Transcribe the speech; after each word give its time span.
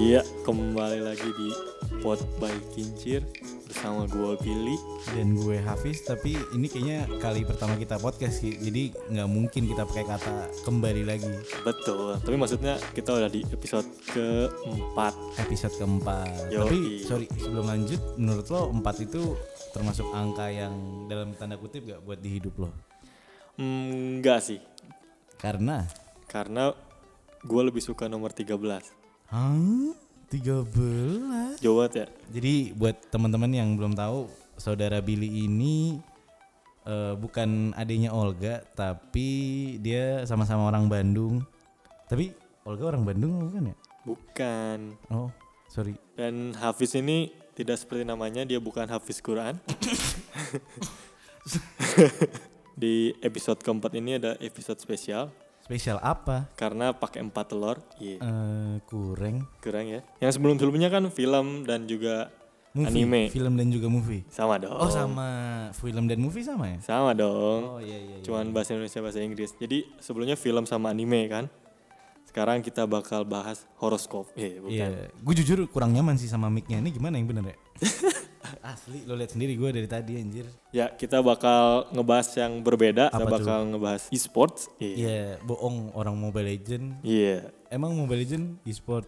Iya, 0.00 0.24
kembali 0.42 1.04
lagi 1.04 1.28
di 1.36 1.52
Pot 2.00 2.24
by 2.40 2.56
Kincir 2.72 3.20
bersama 3.68 4.08
gue 4.08 4.32
Billy. 4.40 4.76
dan 5.12 5.36
gue 5.36 5.60
Hafiz 5.60 6.00
tapi 6.02 6.34
ini 6.50 6.66
kayaknya 6.66 7.04
kali 7.20 7.44
pertama 7.44 7.76
kita 7.76 8.00
podcast 8.00 8.40
sih 8.40 8.56
jadi 8.56 8.90
nggak 9.08 9.28
mungkin 9.28 9.68
kita 9.68 9.84
pakai 9.84 10.04
kata 10.04 10.34
kembali 10.64 11.04
lagi 11.04 11.28
Betul, 11.62 12.16
tapi 12.18 12.34
maksudnya 12.34 12.80
kita 12.90 13.14
udah 13.14 13.28
di 13.28 13.44
episode 13.46 13.84
keempat. 14.10 15.14
episode 15.38 15.74
keempat 15.76 16.48
Yoi. 16.48 16.58
tapi 16.58 16.78
sorry 17.04 17.26
sebelum 17.36 17.68
lanjut 17.68 18.00
menurut 18.16 18.46
lo 18.48 18.72
empat 18.72 18.96
itu 19.00 19.36
termasuk 19.70 20.08
angka 20.10 20.48
yang 20.48 20.72
dalam 21.06 21.36
tanda 21.36 21.54
kutip 21.54 21.84
gak 21.86 22.00
buat 22.02 22.18
di 22.18 22.40
hidup 22.40 22.56
lo 22.58 22.70
Hmm, 23.60 24.24
enggak 24.24 24.40
sih, 24.40 24.56
karena 25.36 25.84
karena 26.24 26.72
gue 27.42 27.62
lebih 27.62 27.84
suka 27.84 28.08
nomor 28.08 28.32
13. 28.32 28.48
Hah? 29.30 29.94
13 30.30 31.62
Jauh 31.62 31.78
banget 31.78 31.92
ya? 31.94 32.06
Jadi 32.34 32.74
buat 32.74 32.98
teman-teman 33.14 33.50
yang 33.54 33.78
belum 33.78 33.94
tahu, 33.94 34.26
saudara 34.58 34.98
Billy 34.98 35.46
ini 35.46 36.02
eh, 36.82 37.14
bukan 37.14 37.70
adiknya 37.78 38.10
Olga, 38.10 38.66
tapi 38.74 39.30
dia 39.78 40.26
sama-sama 40.26 40.66
orang 40.66 40.90
Bandung. 40.90 41.46
Tapi 42.10 42.34
Olga 42.66 42.90
orang 42.90 43.06
Bandung 43.06 43.46
bukan 43.46 43.70
ya? 43.70 43.76
Bukan. 44.02 44.78
Oh, 45.14 45.30
sorry. 45.70 45.94
Dan 46.18 46.50
Hafiz 46.58 46.98
ini 46.98 47.30
tidak 47.54 47.78
seperti 47.78 48.02
namanya, 48.02 48.42
dia 48.42 48.58
bukan 48.58 48.90
Hafiz 48.90 49.22
Quran. 49.22 49.58
di 52.82 53.14
episode 53.22 53.62
keempat 53.62 53.94
ini 53.94 54.18
ada 54.18 54.34
episode 54.42 54.78
spesial 54.82 55.30
Spesial 55.70 56.02
apa? 56.02 56.50
karena 56.58 56.90
pakai 56.90 57.22
empat 57.22 57.54
telur. 57.54 57.78
Iya. 58.02 58.18
Eh, 58.18 58.74
kurang. 58.90 59.46
Kurang 59.62 59.86
ya. 59.86 60.02
Yang 60.18 60.42
sebelum-sebelumnya 60.42 60.90
kan 60.90 61.06
film 61.14 61.62
dan 61.62 61.86
juga 61.86 62.34
Movie, 62.74 63.06
anime. 63.06 63.30
film 63.30 63.54
dan 63.54 63.70
juga 63.70 63.86
movie. 63.86 64.26
Sama 64.30 64.58
dong. 64.58 64.74
Oh, 64.74 64.90
sama 64.90 65.26
film 65.78 66.10
dan 66.10 66.18
movie 66.18 66.42
sama 66.42 66.74
ya? 66.74 66.78
Sama 66.82 67.14
dong. 67.14 67.78
Oh 67.78 67.80
iya 67.82 67.98
iya. 67.98 68.18
iya. 68.18 68.26
Cuman 68.26 68.50
bahasa 68.50 68.74
Indonesia 68.74 68.98
bahasa 68.98 69.22
Inggris. 69.22 69.54
Jadi 69.58 69.86
sebelumnya 70.02 70.34
film 70.34 70.66
sama 70.66 70.90
anime 70.90 71.30
kan. 71.30 71.46
Sekarang 72.26 72.62
kita 72.62 72.86
bakal 72.86 73.22
bahas 73.26 73.62
horoskop. 73.78 74.30
Eh, 74.34 74.58
bukan. 74.58 74.74
Iya, 74.74 75.10
gue 75.10 75.34
jujur 75.42 75.66
kurang 75.70 75.94
nyaman 75.94 76.14
sih 76.18 76.26
sama 76.26 76.46
mic-nya. 76.46 76.78
Ini 76.78 76.90
gimana 76.94 77.14
yang 77.18 77.30
bener 77.30 77.54
ya? 77.54 77.56
Asli, 78.74 79.04
lo 79.06 79.14
lihat 79.16 79.32
sendiri 79.34 79.54
gue 79.56 79.70
dari 79.70 79.88
tadi 79.88 80.18
anjir. 80.18 80.46
Ya, 80.74 80.90
kita 80.90 81.22
bakal 81.22 81.90
ngebahas 81.94 82.28
yang 82.36 82.62
berbeda. 82.62 83.10
kita 83.10 83.16
Apa 83.16 83.28
tuh? 83.28 83.34
bakal 83.42 83.58
ngebahas 83.74 84.02
e-sports. 84.10 84.70
Iya. 84.78 84.94
Iya, 84.96 85.24
bohong 85.44 85.94
orang 85.94 86.14
Mobile 86.18 86.46
Legend. 86.46 87.02
Iya. 87.04 87.50
Emang 87.70 87.94
Mobile 87.94 88.22
Legend 88.26 88.44
e-sport? 88.66 89.06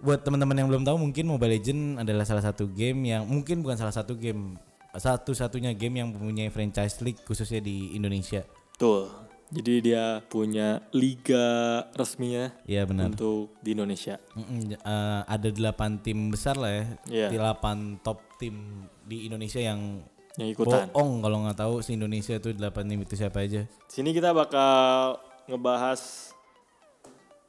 Buat 0.00 0.24
teman-teman 0.24 0.56
yang 0.56 0.68
belum 0.72 0.84
tahu 0.88 0.96
mungkin 0.96 1.28
Mobile 1.28 1.60
Legend 1.60 2.00
adalah 2.00 2.24
salah 2.24 2.40
satu 2.40 2.72
game 2.72 3.12
yang 3.12 3.28
mungkin 3.28 3.60
bukan 3.60 3.76
salah 3.76 3.92
satu 3.92 4.16
game 4.16 4.56
satu-satunya 4.96 5.76
game 5.76 6.02
yang 6.02 6.08
mempunyai 6.10 6.50
franchise 6.50 6.98
league 7.04 7.20
khususnya 7.22 7.60
di 7.62 7.94
Indonesia. 7.94 8.42
Tuh. 8.80 9.29
Jadi 9.50 9.82
dia 9.82 10.22
punya 10.24 10.78
liga 10.94 11.46
resminya 11.92 12.54
Iya 12.64 12.86
benar. 12.86 13.10
untuk 13.10 13.50
di 13.58 13.74
Indonesia. 13.74 14.14
Mm-mm, 14.32 14.72
eh, 14.72 15.20
ada 15.26 15.48
delapan 15.50 15.98
tim 15.98 16.30
besar 16.30 16.54
lah 16.54 16.70
ya. 16.70 16.84
Iya. 17.10 17.28
Delapan 17.34 17.98
top 17.98 18.22
tim 18.38 18.54
di 19.02 19.26
Indonesia 19.26 19.58
yang 19.58 20.06
Yang 20.38 20.54
ikutan. 20.54 20.86
bohong 20.88 21.18
kalau 21.18 21.36
nggak 21.42 21.58
tahu 21.58 21.74
si 21.82 21.98
Indonesia 21.98 22.38
tuh 22.38 22.54
delapan 22.54 22.86
tim 22.86 23.02
itu 23.02 23.18
siapa 23.18 23.42
aja. 23.42 23.66
Sini 23.90 24.14
kita 24.14 24.30
bakal 24.30 25.18
ngebahas 25.44 26.30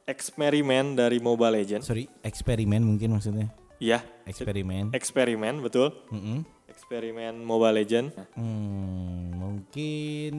eksperimen 0.02 0.98
dari 0.98 1.22
Mobile 1.22 1.62
Legends. 1.62 1.86
Sorry, 1.86 2.10
eksperimen 2.20 2.82
mungkin 2.82 3.14
maksudnya. 3.14 3.54
Iya, 3.78 3.98
Eksperimen. 4.26 4.94
eksperimen 4.94 5.58
betul. 5.58 5.90
Mm-mm. 6.10 6.46
Eksperimen 6.72 7.44
Mobile 7.44 7.84
Legends. 7.84 8.16
Hmm, 8.32 9.36
mungkin 9.36 10.34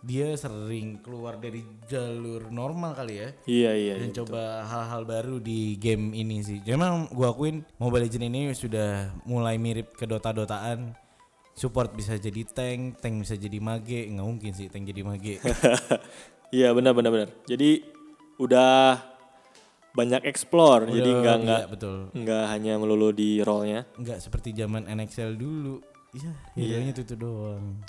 dia 0.00 0.32
sering 0.40 1.04
keluar 1.04 1.36
dari 1.36 1.60
jalur 1.84 2.48
normal 2.48 2.96
kali 2.96 3.20
ya. 3.20 3.28
Iya 3.44 3.72
iya. 3.76 3.94
Dan 4.00 4.10
iya. 4.10 4.16
coba 4.24 4.64
hal-hal 4.64 5.04
baru 5.04 5.36
di 5.36 5.76
game 5.76 6.16
ini 6.16 6.40
sih. 6.40 6.64
Memang 6.64 7.12
gua 7.12 7.36
akuin 7.36 7.68
Mobile 7.76 8.08
Legends 8.08 8.28
ini 8.32 8.40
sudah 8.56 9.12
mulai 9.28 9.60
mirip 9.60 9.92
ke 9.92 10.08
Dota-Dotaan. 10.08 10.96
Support 11.54 11.94
bisa 11.94 12.18
jadi 12.18 12.42
tank, 12.48 12.98
tank 12.98 13.14
bisa 13.22 13.36
jadi 13.38 13.60
mage. 13.60 14.10
Nggak 14.10 14.26
mungkin 14.26 14.50
sih 14.56 14.72
tank 14.72 14.88
jadi 14.88 15.04
mage. 15.04 15.38
Iya 16.54 16.70
benar 16.70 16.94
benar 16.94 17.10
benar. 17.10 17.28
Jadi 17.50 17.82
udah 18.38 19.02
banyak 19.94 20.26
explore. 20.26 20.90
jadi 20.90 21.06
Udah, 21.06 21.20
nggak 21.22 21.36
iya, 21.38 21.44
nggak 21.46 21.64
betul. 21.70 21.98
nggak 22.10 22.44
hanya 22.50 22.72
melulu 22.76 23.14
di 23.14 23.38
rollnya. 23.40 23.86
Nggak 23.94 24.18
seperti 24.18 24.50
zaman 24.52 24.90
NXL 24.90 25.38
dulu. 25.38 25.78
Iya, 26.14 26.32
hero-nya 26.54 26.90
itu, 26.94 27.02
itu 27.06 27.14
doang. 27.14 27.82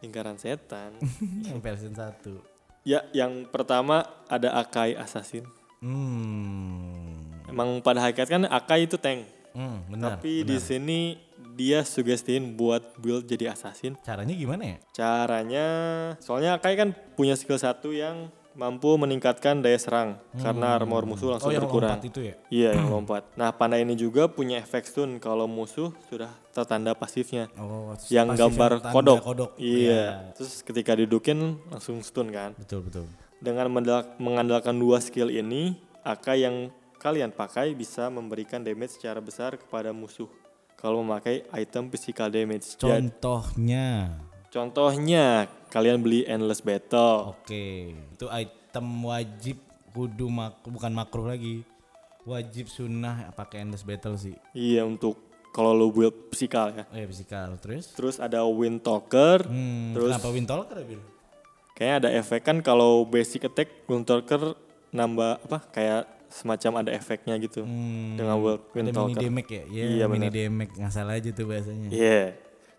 Lingkaran 0.00 0.40
setan. 0.40 0.96
yang 1.48 1.60
version 1.60 1.92
1. 1.92 2.52
ya 2.84 3.00
yang 3.16 3.48
pertama 3.48 4.04
ada 4.28 4.56
Akai 4.60 4.92
Assassin. 4.96 5.44
Hmm. 5.80 7.32
Emang 7.48 7.80
pada 7.80 8.00
hakikat 8.04 8.28
kan 8.28 8.42
Akai 8.48 8.88
itu 8.88 8.96
tank. 8.96 9.24
Hmm, 9.56 9.84
benar. 9.88 10.18
Tapi 10.18 10.44
di 10.44 10.58
sini 10.60 11.16
dia 11.54 11.86
sugestiin 11.86 12.58
buat 12.58 12.98
build 12.98 13.30
jadi 13.30 13.54
assassin. 13.54 13.94
Caranya 14.02 14.34
gimana 14.34 14.74
ya? 14.74 14.76
Caranya, 14.90 15.66
soalnya 16.18 16.58
Akai 16.58 16.74
kan 16.74 16.90
punya 17.14 17.38
skill 17.38 17.56
satu 17.56 17.94
yang 17.94 18.28
mampu 18.54 18.94
meningkatkan 18.94 19.58
daya 19.58 19.74
serang 19.76 20.14
karena 20.38 20.78
armor 20.78 21.02
musuh 21.04 21.34
langsung 21.34 21.50
Oh, 21.50 21.54
yang 21.54 21.66
berkurang. 21.66 21.98
lompat 21.98 22.06
itu 22.06 22.20
ya? 22.22 22.34
Iya 22.48 22.70
yang 22.78 22.88
lompat. 22.94 23.22
Nah 23.34 23.50
panda 23.50 23.76
ini 23.76 23.94
juga 23.94 24.30
punya 24.30 24.62
efek 24.62 24.86
stun 24.86 25.18
kalau 25.18 25.50
musuh 25.50 25.90
sudah 26.06 26.30
tertanda 26.50 26.94
pasifnya. 26.94 27.50
Oh, 27.58 27.92
yang 28.08 28.30
pasif 28.30 28.40
gambar 28.40 28.70
tanda 28.78 28.94
kodok. 28.94 29.18
kodok. 29.20 29.50
Iya. 29.58 30.30
Terus 30.38 30.62
ketika 30.62 30.94
didukin 30.94 31.58
langsung 31.66 31.98
stun 32.00 32.30
kan. 32.30 32.54
Betul 32.54 32.86
betul. 32.86 33.04
Dengan 33.42 33.68
mengandalkan 34.16 34.78
dua 34.78 35.02
skill 35.02 35.28
ini, 35.28 35.76
Akai 36.00 36.44
yang 36.44 36.68
kalian 36.96 37.32
pakai 37.32 37.74
bisa 37.74 38.08
memberikan 38.08 38.62
damage 38.62 38.96
secara 38.96 39.20
besar 39.20 39.58
kepada 39.58 39.92
musuh. 39.92 40.28
Kalau 40.76 41.00
memakai 41.00 41.48
item 41.50 41.88
physical 41.88 42.28
damage. 42.28 42.76
Contohnya, 42.76 44.20
contohnya 44.54 45.50
kalian 45.68 45.98
beli 45.98 46.22
endless 46.24 46.62
battle. 46.62 47.34
oke, 47.34 47.66
itu 47.90 48.26
item 48.30 48.86
wajib 49.02 49.58
kudu 49.90 50.30
mak 50.30 50.62
bukan 50.62 50.90
makruh 50.90 51.26
lagi, 51.26 51.66
wajib 52.22 52.66
sunnah 52.66 53.34
pakai 53.34 53.62
endless 53.62 53.82
battle 53.82 54.14
sih. 54.14 54.38
Iya 54.52 54.86
untuk 54.86 55.18
kalau 55.50 55.70
lo 55.70 55.86
build 55.88 56.30
physical 56.30 56.70
ya. 56.70 56.86
Oh 56.86 56.94
ya 56.94 57.06
physical 57.06 57.58
terus. 57.58 57.90
Terus 57.90 58.16
ada 58.18 58.42
wind 58.44 58.78
talker. 58.80 59.42
Hmm, 59.42 59.90
Terus- 59.92 60.14
kenapa 60.14 60.30
Windtalker 60.30 60.76
ya 60.76 60.86
Bil? 60.88 61.02
Kayaknya 61.74 61.96
ada 61.96 62.10
efek 62.12 62.40
kan 62.40 62.56
kalau 62.58 63.02
basic 63.02 63.44
attack 63.44 63.66
wind 63.84 64.02
talker 64.04 64.54
nambah 64.90 65.42
apa 65.42 65.58
kayak 65.70 66.02
semacam 66.26 66.82
ada 66.82 66.90
efeknya 66.90 67.34
gitu 67.36 67.62
Hmm, 67.62 68.14
dengan 68.14 68.38
wind, 68.38 68.58
ada 68.58 68.70
wind 68.72 68.86
mini 68.86 68.90
talker. 68.92 69.20
damage 69.20 69.50
ya? 69.52 69.64
Iya, 69.64 69.84
Iya, 69.92 70.04
mini 70.06 70.26
benar. 70.26 70.34
damage 70.34 70.72
nggak 70.74 70.92
salah 70.92 71.14
aja 71.14 71.30
tuh 71.30 71.46
bahasanya. 71.46 71.88
Iya. 71.90 72.22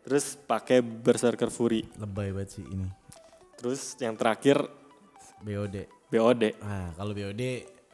Terus 0.06 0.38
pakai 0.38 0.86
berserker 0.86 1.50
fury. 1.50 1.82
Lebay 1.98 2.30
banget 2.30 2.62
sih 2.62 2.66
ini. 2.70 2.86
Terus 3.58 3.98
yang 3.98 4.14
terakhir 4.14 4.62
BOD. 5.42 5.90
BOD. 6.14 6.44
Ah, 6.62 6.94
kalau 6.94 7.18
BOD 7.18 7.42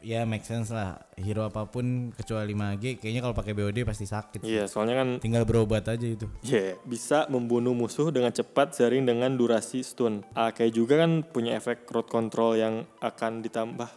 ya 0.04 0.26
make 0.28 0.44
sense 0.44 0.68
lah. 0.68 1.00
Hero 1.16 1.46
apa 1.46 1.64
pun 1.64 2.10
kecuali 2.12 2.52
mage 2.52 2.98
kayaknya 3.00 3.22
kalau 3.24 3.32
pakai 3.32 3.56
BOD 3.56 3.88
pasti 3.88 4.04
sakit. 4.04 4.44
Iya, 4.44 4.68
soalnya 4.68 5.00
kan 5.00 5.08
Tinggal 5.22 5.48
berobat 5.48 5.88
aja 5.88 6.04
itu. 6.04 6.28
Iya, 6.44 6.76
bisa 6.84 7.24
membunuh 7.32 7.72
musuh 7.72 8.12
dengan 8.12 8.34
cepat 8.34 8.76
sering 8.76 9.08
dengan 9.08 9.32
durasi 9.32 9.80
stun. 9.80 10.20
Akai 10.36 10.68
juga 10.68 11.00
kan 11.00 11.24
punya 11.24 11.56
efek 11.56 11.88
crowd 11.88 12.10
control 12.10 12.58
yang 12.60 12.84
akan 13.00 13.40
ditambah 13.40 13.88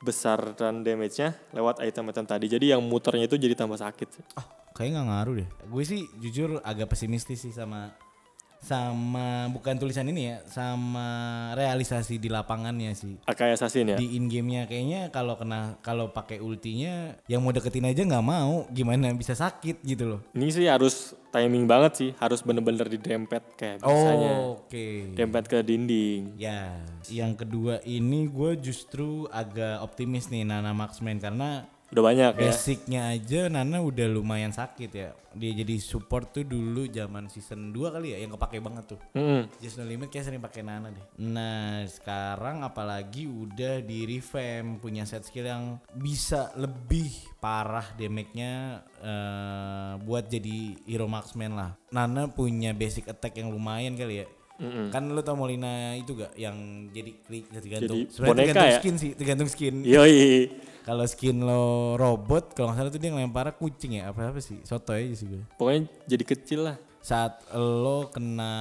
besar 0.00 0.56
dan 0.56 0.80
damage-nya 0.80 1.36
lewat 1.52 1.80
item-item 1.84 2.24
tadi. 2.24 2.46
Jadi 2.48 2.72
yang 2.72 2.80
muternya 2.84 3.28
itu 3.28 3.36
jadi 3.36 3.52
tambah 3.56 3.76
sakit. 3.76 4.08
Ah, 4.36 4.59
kayaknya 4.80 5.04
nggak 5.04 5.10
ngaruh 5.12 5.34
deh. 5.44 5.48
Gue 5.68 5.84
sih 5.84 6.08
jujur 6.24 6.64
agak 6.64 6.88
pesimistis 6.88 7.44
sih 7.44 7.52
sama 7.52 7.92
sama 8.60 9.48
bukan 9.48 9.80
tulisan 9.80 10.04
ini 10.12 10.36
ya, 10.36 10.36
sama 10.44 11.08
realisasi 11.56 12.20
di 12.20 12.28
lapangannya 12.28 12.92
sih. 12.92 13.16
Akai 13.24 13.56
assassin 13.56 13.92
ya. 13.92 13.96
Di 13.96 14.20
in 14.20 14.28
gamenya 14.28 14.68
kayaknya 14.68 15.08
kalau 15.08 15.34
kena 15.40 15.80
kalau 15.80 16.12
pakai 16.12 16.44
ultinya 16.44 17.16
yang 17.24 17.40
mau 17.40 17.56
deketin 17.56 17.88
aja 17.88 18.04
nggak 18.04 18.24
mau, 18.24 18.68
gimana 18.68 19.16
bisa 19.16 19.32
sakit 19.32 19.80
gitu 19.80 20.16
loh. 20.16 20.20
Ini 20.36 20.48
sih 20.52 20.68
harus 20.68 21.16
timing 21.32 21.64
banget 21.64 21.92
sih, 21.96 22.10
harus 22.20 22.44
bener-bener 22.44 22.84
didempet 22.84 23.56
kayak 23.56 23.80
biasanya. 23.80 24.32
Oh, 24.44 24.60
Oke. 24.60 25.16
Dempet 25.16 25.48
ke 25.48 25.64
dinding. 25.64 26.36
Ya, 26.36 26.84
yang 27.08 27.32
kedua 27.32 27.80
ini 27.88 28.28
gue 28.28 28.60
justru 28.60 29.24
agak 29.32 29.80
optimis 29.80 30.28
nih 30.28 30.44
Nana 30.44 30.76
Marksman 30.76 31.16
karena 31.16 31.64
Udah 31.90 32.02
banyak 32.06 32.32
ya. 32.38 32.50
Basicnya 32.54 33.00
aja 33.10 33.50
Nana 33.50 33.82
udah 33.82 34.06
lumayan 34.06 34.54
sakit 34.54 34.90
ya. 34.94 35.10
Dia 35.34 35.52
jadi 35.62 35.78
support 35.78 36.30
tuh 36.34 36.46
dulu 36.46 36.86
zaman 36.90 37.26
season 37.26 37.74
2 37.74 37.94
kali 37.94 38.14
ya 38.14 38.18
yang 38.22 38.34
kepake 38.34 38.62
banget 38.62 38.94
tuh. 38.94 39.00
Mm-mm. 39.14 39.50
Just 39.58 39.78
No 39.78 39.86
Limit 39.86 40.10
kayak 40.10 40.30
sering 40.30 40.42
pakai 40.42 40.62
Nana 40.62 40.94
deh. 40.94 41.06
Nah 41.18 41.82
sekarang 41.90 42.62
apalagi 42.62 43.26
udah 43.26 43.82
di 43.82 44.06
revamp 44.06 44.82
punya 44.82 45.02
set 45.02 45.26
skill 45.26 45.50
yang 45.50 45.82
bisa 45.98 46.54
lebih 46.54 47.10
parah 47.42 47.86
damage-nya 47.98 48.82
eh, 49.02 49.92
buat 50.02 50.30
jadi 50.30 50.78
hero 50.86 51.10
marksman 51.10 51.58
lah. 51.58 51.74
Nana 51.90 52.30
punya 52.30 52.70
basic 52.70 53.10
attack 53.10 53.38
yang 53.38 53.50
lumayan 53.50 53.98
kali 53.98 54.22
ya. 54.22 54.26
Mm-mm. 54.60 54.92
Kan 54.92 55.08
lu 55.08 55.20
tau 55.24 55.34
Molina 55.40 55.96
itu 55.96 56.12
gak 56.12 56.36
yang 56.36 56.86
jadi 56.92 57.10
klik 57.24 57.48
tergantung 57.48 57.96
Jadi 58.04 58.20
boneka 58.20 58.52
tergantung 58.52 58.68
ya? 58.68 58.78
skin 58.78 58.94
sih, 59.00 59.10
tergantung 59.16 59.48
skin. 59.48 59.74
Yoi. 59.82 60.52
Kalau 60.88 61.04
skin 61.04 61.44
lo 61.44 61.94
robot, 62.00 62.56
kalau 62.56 62.72
nggak 62.72 62.78
salah 62.80 62.90
tuh 62.90 62.98
dia 62.98 63.12
ngelempar 63.12 63.52
kucing 63.60 64.00
ya, 64.00 64.10
apa 64.10 64.32
apa 64.32 64.40
sih? 64.40 64.58
Soto 64.64 64.96
aja 64.96 65.12
sih 65.12 65.28
gue. 65.28 65.44
Pokoknya 65.54 65.86
jadi 66.08 66.24
kecil 66.24 66.60
lah. 66.66 66.76
Saat 67.00 67.48
lo 67.54 68.06
kena 68.06 68.52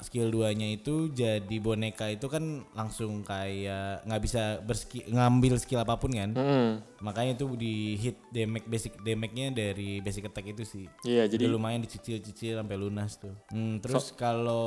skill 0.00 0.30
2-nya 0.30 0.70
itu 0.72 1.10
jadi 1.10 1.56
boneka 1.58 2.06
itu 2.06 2.24
kan 2.24 2.62
langsung 2.70 3.20
kayak 3.20 4.06
nggak 4.06 4.22
bisa 4.22 4.42
berski, 4.60 5.02
ngambil 5.04 5.58
skill 5.58 5.82
apa 5.82 5.94
pun 5.94 6.10
kan. 6.10 6.30
Mm-mm. 6.30 6.78
Makanya 6.98 7.34
itu 7.34 7.50
di 7.52 7.74
hit 7.94 8.14
damage 8.28 8.64
basic 8.64 8.92
damage-nya 8.98 9.50
dari 9.50 9.98
basic 9.98 10.26
attack 10.26 10.46
itu 10.48 10.62
sih. 10.62 10.86
Iya, 11.02 11.26
Jadi 11.26 11.44
lumayan 11.44 11.82
dicicil-cicil 11.82 12.56
sampai 12.56 12.76
lunas 12.76 13.18
tuh. 13.18 13.34
Hmm, 13.50 13.78
terus 13.78 14.14
kalau 14.14 14.66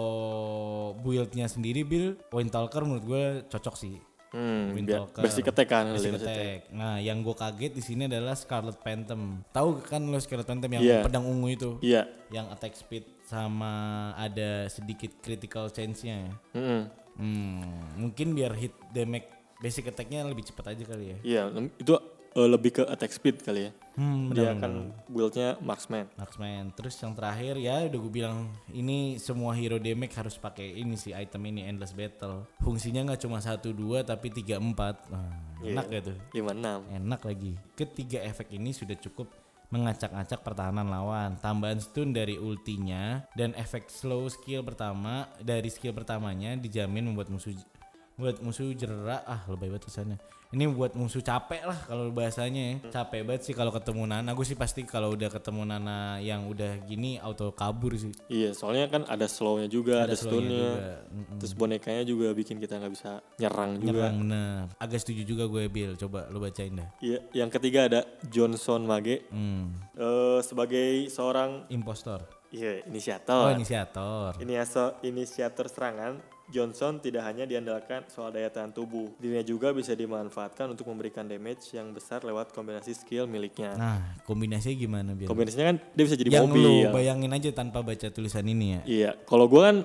build-nya 0.97 1.47
sendiri 1.47 1.81
build 1.81 2.19
Wind 2.29 2.51
Talker 2.51 2.83
menurut 2.83 3.05
gue 3.05 3.23
cocok 3.47 3.75
sih. 3.75 3.95
hmm, 4.31 4.71
Wind 4.71 4.87
biar 4.87 5.03
Talker. 5.03 5.23
basic 5.23 5.43
attack 5.45 5.67
kan. 5.67 5.85
Basic 5.91 6.15
attack. 6.15 6.71
Nah, 6.71 6.95
yang 6.97 7.19
gue 7.19 7.31
kaget 7.33 7.71
di 7.71 7.79
sini 7.79 8.07
adalah 8.07 8.31
Scarlet 8.31 8.75
Phantom. 8.77 9.43
Tahu 9.51 9.69
kan 9.81 9.99
lo 10.01 10.15
Scarlet 10.17 10.47
Phantom 10.47 10.67
yang 10.69 10.79
Iya. 10.81 10.99
pedang 11.03 11.23
ungu 11.23 11.47
itu? 11.47 11.75
Iya. 11.79 12.07
Yang 12.27 12.45
attack 12.49 12.73
speed 12.75 13.03
sama 13.31 13.73
ada 14.13 14.67
sedikit 14.67 15.15
critical 15.17 15.71
chance-nya. 15.71 16.15
ya. 16.21 16.33
Mm-mm. 16.51 16.81
Hmm, 17.11 17.63
mungkin 17.97 18.33
biar 18.33 18.51
hit 18.53 18.75
damage 18.89 19.27
basic 19.57 19.87
attack-nya 19.87 20.23
lebih 20.23 20.43
cepat 20.43 20.75
aja 20.75 20.83
kali 20.85 21.05
ya. 21.07 21.17
Iya, 21.21 21.43
itu 21.75 21.93
eh, 22.31 22.49
lebih 22.49 22.71
ke 22.73 22.83
attack 22.83 23.11
speed 23.11 23.39
kali 23.39 23.67
ya. 23.67 23.71
Hmm, 23.91 24.31
Dia 24.31 24.51
benar. 24.51 24.57
kan 24.57 24.71
build-nya 25.05 25.59
marksman. 25.59 26.07
Marksman. 26.15 26.71
Terus 26.71 26.95
yang 26.97 27.11
terakhir 27.11 27.55
ya 27.55 27.83
udah 27.85 27.99
gue 27.99 28.13
bilang 28.13 28.37
ini 28.71 29.19
semua 29.19 29.51
hero 29.51 29.75
damage 29.77 30.15
harus 30.15 30.35
pakai 30.35 30.71
ini 30.73 30.95
sih 30.95 31.11
item 31.11 31.43
ini 31.45 31.67
endless 31.67 31.91
battle. 31.91 32.47
Fungsinya 32.57 33.03
nggak 33.05 33.21
cuma 33.21 33.37
satu 33.37 33.69
dua 33.69 34.01
tapi 34.01 34.31
tiga 34.31 34.57
empat. 34.57 34.95
Nah, 35.07 35.29
Iya. 35.61 35.77
enak 35.77 35.87
ya 35.87 35.99
tuh. 36.01 36.17
56. 36.33 36.79
Enak 36.89 37.21
lagi. 37.21 37.53
Ketiga 37.75 38.19
efek 38.23 38.49
ini 38.49 38.71
sudah 38.71 38.97
cukup 38.97 39.29
mengacak-acak 39.71 40.43
pertahanan 40.43 40.91
lawan. 40.91 41.39
Tambahan 41.39 41.79
stun 41.79 42.11
dari 42.11 42.35
ultinya 42.37 43.23
dan 43.33 43.55
efek 43.55 43.87
slow 43.87 44.27
skill 44.27 44.61
pertama 44.61 45.31
dari 45.39 45.71
skill 45.71 45.95
pertamanya 45.95 46.53
dijamin 46.59 47.09
membuat 47.09 47.31
musuh 47.31 47.55
buat 48.21 48.37
musuh 48.45 48.69
jerak 48.77 49.25
ah 49.25 49.41
lebih 49.49 49.73
banget 49.73 49.89
tulisannya 49.89 50.17
ini 50.51 50.67
buat 50.67 50.99
musuh 50.99 51.23
capek 51.23 51.63
lah 51.63 51.79
kalau 51.87 52.11
bahasanya 52.11 52.75
ya. 52.75 52.75
capek 52.91 53.23
banget 53.23 53.47
sih 53.47 53.55
kalau 53.55 53.71
ketemu 53.71 54.03
Nana. 54.03 54.35
Gue 54.35 54.43
sih 54.43 54.59
pasti 54.59 54.83
kalau 54.83 55.15
udah 55.15 55.31
ketemu 55.31 55.63
Nana 55.63 56.19
yang 56.19 56.43
udah 56.43 56.83
gini 56.83 57.15
auto 57.23 57.55
kabur 57.55 57.95
sih. 57.95 58.11
Iya, 58.27 58.51
soalnya 58.51 58.91
kan 58.91 59.07
ada 59.07 59.31
slow-nya 59.31 59.71
juga, 59.71 60.03
ada, 60.03 60.11
slownya 60.11 60.27
stunnya. 60.27 60.71
Terus 61.39 61.53
bonekanya 61.55 62.03
juga 62.03 62.35
bikin 62.35 62.59
kita 62.59 62.83
nggak 62.83 62.91
bisa 62.91 63.23
nyerang 63.39 63.79
juga. 63.79 64.11
nyerang 64.11 64.15
bener. 64.27 64.63
Agak 64.75 64.99
setuju 64.99 65.23
juga 65.23 65.47
gue 65.47 65.71
Bill 65.71 65.95
coba 65.95 66.27
lu 66.27 66.43
bacain 66.43 66.75
dah. 66.75 66.89
Iya, 66.99 67.23
yang 67.31 67.47
ketiga 67.47 67.87
ada 67.87 68.03
Johnson 68.27 68.83
Mage. 68.83 69.23
Hmm. 69.31 69.71
Eh, 69.95 70.43
sebagai 70.43 71.07
seorang 71.07 71.63
impostor. 71.71 72.27
Iya 72.51 72.83
oh 72.83 72.91
inisiator. 72.91 73.55
inisiator 73.55 74.31
Ini 74.43 74.59
inisiator 75.07 75.71
serangan, 75.71 76.19
Johnson 76.51 76.99
tidak 76.99 77.23
hanya 77.23 77.47
diandalkan 77.47 78.03
soal 78.05 78.29
daya 78.29 78.51
tahan 78.51 78.69
tubuh. 78.69 79.07
Dirinya 79.17 79.41
juga 79.41 79.71
bisa 79.71 79.95
dimanfaatkan 79.95 80.67
untuk 80.67 80.83
memberikan 80.85 81.23
damage 81.23 81.71
yang 81.71 81.89
besar 81.89 82.21
lewat 82.21 82.51
kombinasi 82.51 82.91
skill 82.91 83.23
miliknya. 83.25 83.73
Nah, 83.73 84.19
kombinasinya 84.27 84.75
gimana 84.75 85.09
biar? 85.15 85.31
Kombinasinya 85.31 85.71
kan 85.71 85.77
dia 85.95 86.03
bisa 86.03 86.19
jadi 86.19 86.29
yang 86.29 86.51
mobil. 86.51 86.61
lu 86.61 86.75
bayangin 86.91 87.31
aja 87.31 87.49
tanpa 87.49 87.79
baca 87.79 88.07
tulisan 88.11 88.43
ini 88.43 88.65
ya. 88.75 88.81
Iya, 88.83 89.11
kalau 89.23 89.47
gua 89.47 89.71
kan 89.71 89.77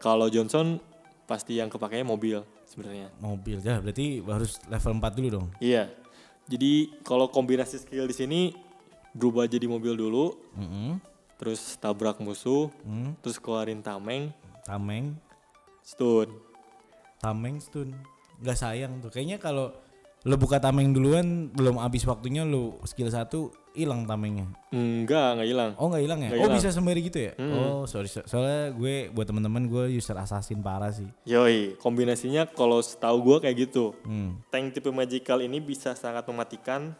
kalau 0.00 0.26
Johnson 0.26 0.80
pasti 1.24 1.60
yang 1.60 1.68
kepakainya 1.68 2.04
mobil 2.04 2.40
sebenarnya. 2.64 3.12
Mobil 3.20 3.60
ya, 3.60 3.78
berarti 3.84 4.24
harus 4.24 4.56
level 4.66 4.92
4 4.98 5.16
dulu 5.20 5.28
dong. 5.30 5.46
Iya. 5.60 5.92
Jadi 6.44 7.00
kalau 7.00 7.28
kombinasi 7.28 7.80
skill 7.80 8.04
di 8.04 8.12
sini 8.12 8.40
berubah 9.12 9.44
jadi 9.44 9.64
mobil 9.64 9.96
dulu, 9.96 10.36
Mm-mm. 10.52 11.00
terus 11.36 11.76
tabrak 11.78 12.20
musuh, 12.20 12.68
Hmm. 12.84 13.16
terus 13.20 13.40
keluarin 13.40 13.80
tameng, 13.80 14.28
Tameng, 14.64 15.12
stun. 15.84 16.28
tameng 17.20 17.60
stun. 17.60 17.92
Gak 18.42 18.58
sayang 18.58 19.00
tuh. 19.00 19.08
Kayaknya 19.08 19.38
kalau 19.40 19.72
lu 20.24 20.40
buka 20.40 20.56
tameng 20.56 20.96
duluan 20.96 21.52
belum 21.52 21.76
habis 21.76 22.08
waktunya 22.08 22.48
lu 22.48 22.80
skill 22.88 23.12
1 23.12 23.28
hilang 23.76 24.08
tamengnya. 24.08 24.48
Enggak, 24.72 25.36
enggak 25.36 25.48
hilang. 25.52 25.70
Oh 25.76 25.92
nggak 25.92 26.00
hilang 26.00 26.20
ya? 26.24 26.30
Nggak 26.32 26.40
oh 26.40 26.48
hilang. 26.48 26.56
bisa 26.64 26.68
sembari 26.72 27.00
gitu 27.04 27.18
ya? 27.20 27.32
Oh 27.36 27.84
sorry, 27.84 28.08
so- 28.08 28.24
soalnya 28.24 28.72
gue 28.72 29.12
buat 29.12 29.28
teman-teman 29.28 29.68
gue 29.68 29.84
user 29.92 30.16
assassin 30.16 30.64
parah 30.64 30.88
sih. 30.96 31.08
Yoi, 31.28 31.76
kombinasinya 31.76 32.48
kalau 32.48 32.80
setahu 32.80 33.20
gua 33.20 33.36
kayak 33.44 33.68
gitu. 33.68 33.92
Hmm. 34.08 34.40
Tank 34.48 34.72
tipe 34.72 34.88
magical 34.88 35.44
ini 35.44 35.60
bisa 35.60 35.92
sangat 35.92 36.24
mematikan 36.24 36.96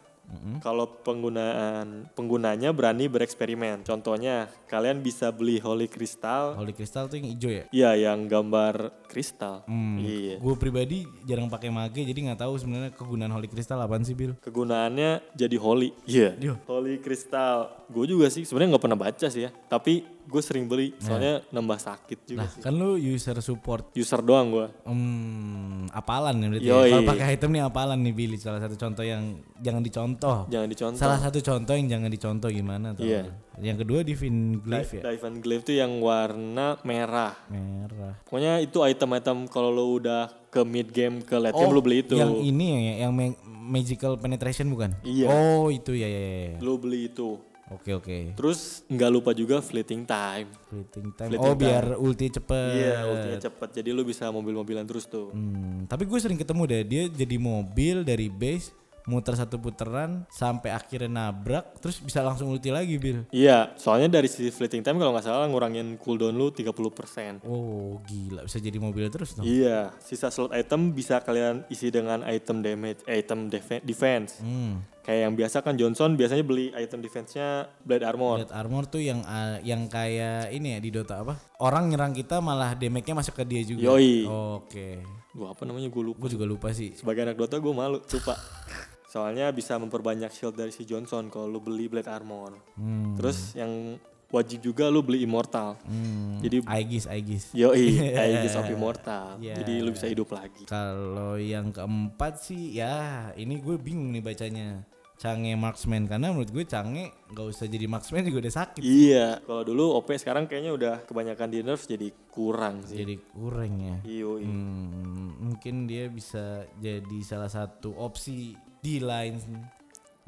kalau 0.60 0.88
penggunaan 1.02 2.08
penggunanya 2.12 2.72
berani 2.72 3.06
bereksperimen. 3.08 3.84
Contohnya, 3.86 4.48
kalian 4.66 5.00
bisa 5.00 5.30
beli 5.30 5.60
Holy 5.60 5.86
Crystal. 5.86 6.56
Holy 6.56 6.74
Crystal 6.74 7.06
tuh 7.06 7.20
yang 7.20 7.28
hijau 7.32 7.50
ya? 7.52 7.64
Iya, 7.70 7.90
yang 8.10 8.26
gambar 8.26 9.04
kristal. 9.06 9.62
Hmm. 9.68 10.00
Iya. 10.00 10.42
Gue 10.42 10.54
pribadi 10.58 11.06
jarang 11.24 11.46
pakai 11.46 11.70
mage 11.70 12.02
jadi 12.02 12.16
nggak 12.30 12.40
tahu 12.40 12.54
sebenarnya 12.58 12.90
kegunaan 12.94 13.32
Holy 13.32 13.48
Crystal 13.48 13.78
apaan 13.78 14.02
sih 14.02 14.16
Bill? 14.16 14.34
Kegunaannya 14.42 15.34
jadi 15.36 15.56
holy. 15.58 15.94
Iya. 16.08 16.34
Iya. 16.38 16.54
Holy 16.66 16.98
Crystal. 17.00 17.86
Gue 17.88 18.08
juga 18.08 18.28
sih 18.32 18.42
sebenarnya 18.42 18.76
nggak 18.76 18.84
pernah 18.84 19.00
baca 19.00 19.26
sih 19.30 19.46
ya. 19.46 19.50
Tapi 19.70 20.13
gue 20.24 20.42
sering 20.42 20.64
beli 20.64 20.96
soalnya 20.96 21.44
nambah 21.48 21.76
sakit 21.76 22.18
juga 22.24 22.38
Nah 22.42 22.48
sih. 22.48 22.60
kan 22.64 22.72
lu 22.72 22.96
user 22.96 23.36
support 23.38 23.92
User 23.92 24.18
doang 24.18 24.50
gue. 24.50 24.66
Hmm, 24.84 25.86
apalan 25.92 26.34
ya 26.36 26.46
berarti. 26.48 26.66
Yoi. 26.66 26.80
ya. 26.82 26.92
Kalau 26.96 27.04
pakai 27.06 27.26
item 27.32 27.50
nih 27.52 27.62
apalan 27.62 27.98
nih 28.00 28.14
Billy. 28.14 28.36
Salah 28.36 28.60
satu 28.60 28.74
contoh 28.74 29.04
yang 29.04 29.22
jangan 29.60 29.82
dicontoh. 29.84 30.38
Jangan 30.48 30.68
dicontoh. 30.68 30.98
Salah 30.98 31.20
satu 31.20 31.38
contoh 31.38 31.74
yang 31.76 31.88
jangan 31.88 32.10
dicontoh 32.10 32.48
gimana 32.48 32.96
tuh? 32.96 33.04
Iya. 33.04 33.30
Yang 33.54 33.86
kedua 33.86 34.00
Divine 34.02 34.40
Glyph 34.58 34.92
ya. 34.98 35.02
And 35.24 35.38
Glaive 35.40 35.62
tuh 35.62 35.76
yang 35.76 36.02
warna 36.02 36.76
merah. 36.82 37.38
Merah. 37.46 38.18
Pokoknya 38.26 38.58
itu 38.58 38.82
item-item 38.82 39.46
kalau 39.46 39.70
lo 39.70 39.94
udah 39.94 40.26
ke 40.50 40.62
mid 40.62 40.90
game 40.90 41.22
ke 41.22 41.38
late 41.38 41.54
game 41.54 41.70
lo 41.70 41.80
beli 41.80 42.02
itu. 42.02 42.14
Yang 42.14 42.32
ini 42.42 42.66
ya, 42.70 43.06
yang 43.06 43.12
ma- 43.14 43.38
magical 43.46 44.18
penetration 44.18 44.68
bukan? 44.68 44.94
Iya. 45.02 45.26
Oh 45.30 45.70
itu 45.70 45.94
ya 45.94 46.06
ya 46.06 46.20
ya. 46.20 46.38
ya. 46.50 46.58
Lo 46.60 46.76
beli 46.76 47.08
itu. 47.08 47.38
Oke 47.72 47.96
oke. 47.96 48.36
Terus 48.36 48.84
nggak 48.92 49.10
lupa 49.10 49.30
juga 49.32 49.64
fleeting 49.64 50.04
time. 50.04 50.48
Fleeting 50.68 51.08
time. 51.16 51.30
Fleeting 51.32 51.52
oh 51.52 51.56
biar 51.56 51.84
ulti 51.96 52.28
cepet. 52.28 52.72
Iya, 52.76 52.98
ultinya 53.08 53.40
cepet. 53.40 53.68
Jadi 53.80 53.88
lo 53.96 54.04
bisa 54.04 54.28
mobil-mobilan 54.28 54.84
terus 54.84 55.08
tuh. 55.08 55.32
Hmm, 55.32 55.88
tapi 55.88 56.04
gue 56.04 56.18
sering 56.20 56.36
ketemu 56.36 56.62
deh 56.68 56.82
dia 56.84 57.02
jadi 57.08 57.36
mobil 57.40 58.04
dari 58.04 58.28
base 58.28 58.83
muter 59.04 59.36
satu 59.36 59.60
putaran 59.60 60.24
sampai 60.32 60.72
akhirnya 60.72 61.28
nabrak 61.28 61.76
terus 61.76 62.00
bisa 62.00 62.24
langsung 62.24 62.48
ulti 62.48 62.72
lagi 62.72 62.96
Bil. 62.96 63.28
Iya, 63.28 63.76
soalnya 63.76 64.08
dari 64.08 64.28
sisi 64.32 64.48
fleeting 64.48 64.80
time 64.80 64.96
kalau 64.96 65.12
nggak 65.12 65.24
salah 65.28 65.44
ngurangin 65.44 66.00
cooldown 66.00 66.32
lu 66.32 66.48
30%. 66.48 67.44
Oh 67.44 68.00
gila 68.08 68.48
bisa 68.48 68.56
jadi 68.56 68.78
mobil 68.80 69.04
terus 69.12 69.36
dong. 69.36 69.44
Iya, 69.44 69.92
sisa 70.00 70.32
slot 70.32 70.56
item 70.56 70.96
bisa 70.96 71.20
kalian 71.20 71.68
isi 71.68 71.92
dengan 71.92 72.24
item 72.24 72.64
damage, 72.64 73.04
eh, 73.04 73.20
item 73.20 73.52
defe- 73.52 73.84
defense. 73.84 74.40
Hmm. 74.40 74.80
Kayak 75.04 75.20
yang 75.28 75.34
biasa 75.36 75.56
kan 75.60 75.76
Johnson 75.76 76.16
biasanya 76.16 76.40
beli 76.40 76.72
item 76.72 77.04
defense-nya 77.04 77.68
Blade 77.84 78.08
Armor. 78.08 78.40
Blade 78.40 78.56
armor 78.56 78.88
tuh 78.88 79.04
yang 79.04 79.20
ah, 79.28 79.60
yang 79.60 79.84
kayak 79.84 80.48
ini 80.48 80.74
ya 80.74 80.78
di 80.80 80.88
Dota 80.88 81.20
apa? 81.20 81.36
Orang 81.60 81.92
nyerang 81.92 82.16
kita 82.16 82.40
malah 82.40 82.72
damage-nya 82.72 83.12
masuk 83.12 83.36
ke 83.36 83.44
dia 83.44 83.60
juga. 83.68 83.84
Yoi. 83.84 84.24
Oke. 84.24 85.04
Gua 85.36 85.52
apa 85.52 85.68
namanya 85.68 85.92
gue 85.92 86.02
lupa. 86.08 86.24
Gue 86.24 86.32
juga 86.32 86.48
lupa 86.48 86.72
sih. 86.72 86.96
Sebagai 86.96 87.20
anak 87.20 87.36
Dota 87.36 87.60
gue 87.60 87.72
malu, 87.76 88.00
lupa. 88.00 88.32
Soalnya 89.14 89.46
bisa 89.54 89.78
memperbanyak 89.78 90.34
shield 90.34 90.58
dari 90.58 90.74
si 90.74 90.82
Johnson 90.82 91.30
kalau 91.30 91.46
lu 91.46 91.62
beli 91.62 91.86
Blade 91.86 92.10
Armor. 92.10 92.58
Hmm. 92.74 93.14
Terus 93.14 93.54
yang 93.54 93.94
wajib 94.26 94.58
juga 94.58 94.90
lu 94.90 95.06
beli 95.06 95.22
Immortal. 95.22 95.78
Hmm. 95.86 96.42
Jadi 96.42 96.66
Aegis 96.66 97.06
Aegis. 97.06 97.54
yoi, 97.54 98.02
Aegis 98.26 98.58
of 98.58 98.66
Immortal. 98.66 99.38
Iya. 99.38 99.62
Jadi 99.62 99.86
lu 99.86 99.94
bisa 99.94 100.10
hidup 100.10 100.34
lagi. 100.34 100.66
Kalau 100.66 101.38
yang 101.38 101.70
keempat 101.70 102.42
sih 102.42 102.74
ya 102.74 103.30
ini 103.38 103.62
gue 103.62 103.78
bingung 103.78 104.10
nih 104.10 104.24
bacanya. 104.26 104.82
Cange 105.14 105.54
marksman 105.54 106.10
karena 106.10 106.34
menurut 106.34 106.50
gue 106.50 106.66
Cange 106.66 107.14
nggak 107.30 107.46
usah 107.46 107.70
jadi 107.70 107.86
marksman 107.86 108.26
juga 108.26 108.50
udah 108.50 108.54
sakit. 108.66 108.82
Iya, 108.82 109.38
kalau 109.46 109.62
dulu 109.62 109.94
OP 110.02 110.10
sekarang 110.18 110.50
kayaknya 110.50 110.74
udah 110.74 110.94
kebanyakan 111.06 111.54
di 111.54 111.62
nerf 111.62 111.86
jadi 111.86 112.10
kurang 112.34 112.82
sih. 112.82 112.98
Jadi 112.98 113.22
kurang 113.30 113.78
ya. 113.78 113.96
Yoi. 114.10 114.42
Hmm, 114.42 115.38
mungkin 115.38 115.86
dia 115.86 116.10
bisa 116.10 116.66
jadi 116.82 117.18
salah 117.22 117.46
satu 117.46 117.94
opsi 117.94 118.58
di 118.84 119.00
line 119.00 119.40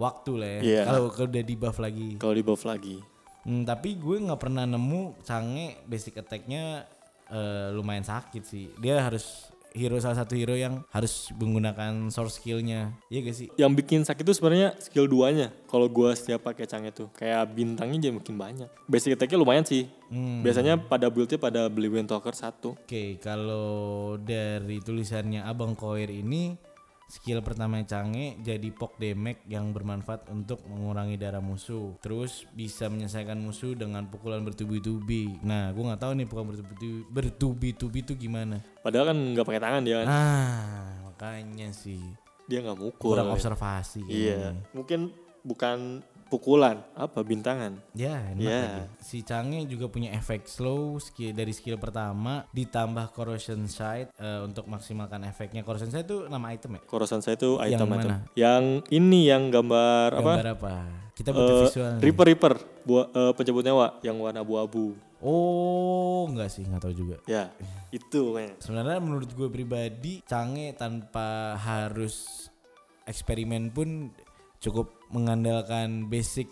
waktu 0.01 0.33
lah 0.33 0.49
ya. 0.49 0.61
Iya. 0.65 0.83
Kalau 0.89 1.13
udah 1.13 1.45
di 1.45 1.55
buff 1.61 1.77
lagi. 1.77 2.09
Kalau 2.17 2.33
di 2.33 2.45
buff 2.45 2.65
lagi. 2.65 2.97
Hmm, 3.45 3.63
tapi 3.69 4.01
gue 4.01 4.17
nggak 4.25 4.41
pernah 4.41 4.65
nemu 4.65 5.21
Cange 5.23 5.85
basic 5.85 6.19
attack-nya 6.19 6.89
eh, 7.29 7.69
lumayan 7.77 8.03
sakit 8.09 8.43
sih. 8.43 8.73
Dia 8.81 9.05
harus 9.05 9.53
hero 9.77 10.01
salah 10.01 10.25
satu 10.25 10.33
hero 10.33 10.57
yang 10.57 10.81
harus 10.89 11.29
menggunakan 11.37 12.09
source 12.09 12.41
skill-nya. 12.41 12.97
Iya 13.13 13.29
gak 13.29 13.37
sih? 13.37 13.49
Yang 13.61 13.73
bikin 13.85 14.01
sakit 14.09 14.25
itu 14.25 14.33
sebenarnya 14.33 14.73
skill 14.81 15.05
duanya. 15.05 15.53
Kalau 15.69 15.85
gua 15.93 16.17
setiap 16.17 16.49
pakai 16.49 16.65
Chang'e 16.65 16.91
tuh 16.97 17.13
kayak 17.13 17.53
bintangnya 17.53 18.09
jadi 18.09 18.15
makin 18.17 18.37
banyak. 18.41 18.71
Basic 18.89 19.21
attack-nya 19.21 19.37
lumayan 19.37 19.69
sih. 19.69 19.85
Hmm. 20.09 20.41
Biasanya 20.41 20.81
pada 20.81 21.13
build-nya 21.13 21.37
pada 21.37 21.69
beli 21.69 21.93
Wind 21.93 22.09
Talker 22.09 22.33
satu. 22.33 22.73
Oke, 22.73 23.21
kalau 23.21 24.17
dari 24.17 24.81
tulisannya 24.81 25.45
Abang 25.45 25.77
Koir 25.77 26.09
ini 26.09 26.57
skill 27.07 27.39
pertama 27.39 27.79
Cange 27.83 28.35
jadi 28.41 28.69
pok 28.69 28.99
damage 28.99 29.47
yang 29.47 29.71
bermanfaat 29.71 30.27
untuk 30.29 30.67
mengurangi 30.67 31.15
darah 31.15 31.39
musuh. 31.39 31.95
Terus 31.99 32.45
bisa 32.51 32.87
menyelesaikan 32.87 33.39
musuh 33.39 33.73
dengan 33.73 34.07
pukulan 34.07 34.43
bertubi-tubi. 34.43 35.39
Nah, 35.41 35.71
gua 35.71 35.95
nggak 35.95 36.03
tahu 36.03 36.13
nih 36.19 36.27
pukulan 36.27 36.47
bertubi-tubi 36.51 37.07
bertubi-tubi 37.09 37.99
itu 38.03 38.13
gimana. 38.17 38.59
Padahal 38.83 39.15
kan 39.15 39.19
nggak 39.35 39.47
pakai 39.47 39.63
tangan 39.63 39.83
dia 39.83 39.97
kan. 40.03 40.07
Ah, 40.09 40.87
makanya 41.07 41.71
sih 41.71 42.03
Dia 42.47 42.63
nggak 42.63 42.79
mukul. 42.79 43.11
kurang 43.15 43.31
observasi. 43.31 44.03
Iya. 44.07 44.53
kayaknya. 44.53 44.53
Mungkin 44.75 45.01
bukan 45.43 45.79
pukulan, 46.27 46.83
apa 46.93 47.21
bintangan. 47.21 47.79
Ya, 47.93 48.19
enak 48.29 48.41
Iya. 48.41 48.61
lagi. 48.61 48.83
Si 48.99 49.19
Cange 49.21 49.63
juga 49.65 49.87
punya 49.87 50.11
efek 50.13 50.45
slow 50.45 50.99
skill 50.99 51.31
dari 51.31 51.51
skill 51.51 51.77
pertama 51.77 52.45
ditambah 52.51 53.11
corrosion 53.11 53.65
sight 53.65 54.11
eh, 54.13 54.41
untuk 54.41 54.67
maksimalkan 54.67 55.23
efeknya. 55.25 55.63
Corrosion 55.63 55.89
sight 55.89 56.05
itu 56.05 56.27
nama 56.27 56.51
item 56.51 56.77
ya? 56.77 56.83
Korosan 56.85 57.19
saya 57.19 57.35
itu 57.35 57.55
Yang 57.57 57.67
item 57.69 57.87
item. 57.89 57.91
mana? 57.97 58.17
Yang 58.35 58.65
ini 58.91 59.21
yang 59.25 59.49
gambar 59.49 60.09
apa? 60.13 60.33
Gambar 60.35 60.51
apa? 60.53 60.75
Kita 61.13 61.31
butuh 61.31 61.49
Eh, 61.49 61.63
visual. 61.65 61.93
nih. 61.97 62.03
Reaper 62.05 62.27
Reaper, 62.27 62.55
buah 62.83 63.07
eh, 63.09 63.33
pencabut 63.33 63.63
nyawa 63.63 63.87
yang 64.01 64.17
warna 64.17 64.41
abu-abu. 64.41 64.93
Oh, 65.19 66.29
enggak 66.29 66.51
sih, 66.51 66.63
nggak 66.63 66.83
tahu 66.83 66.93
juga. 66.93 67.17
Ya, 67.25 67.49
itu 67.89 68.31
kayaknya. 68.31 68.61
Sebenarnya 68.61 68.99
menurut 68.99 69.31
gue 69.31 69.49
pribadi, 69.49 70.21
Cange 70.23 70.77
tanpa 70.77 71.57
harus 71.57 72.47
eksperimen 73.05 73.71
pun 73.71 74.13
cukup 74.63 74.93
mengandalkan 75.13 76.11
basic 76.11 76.49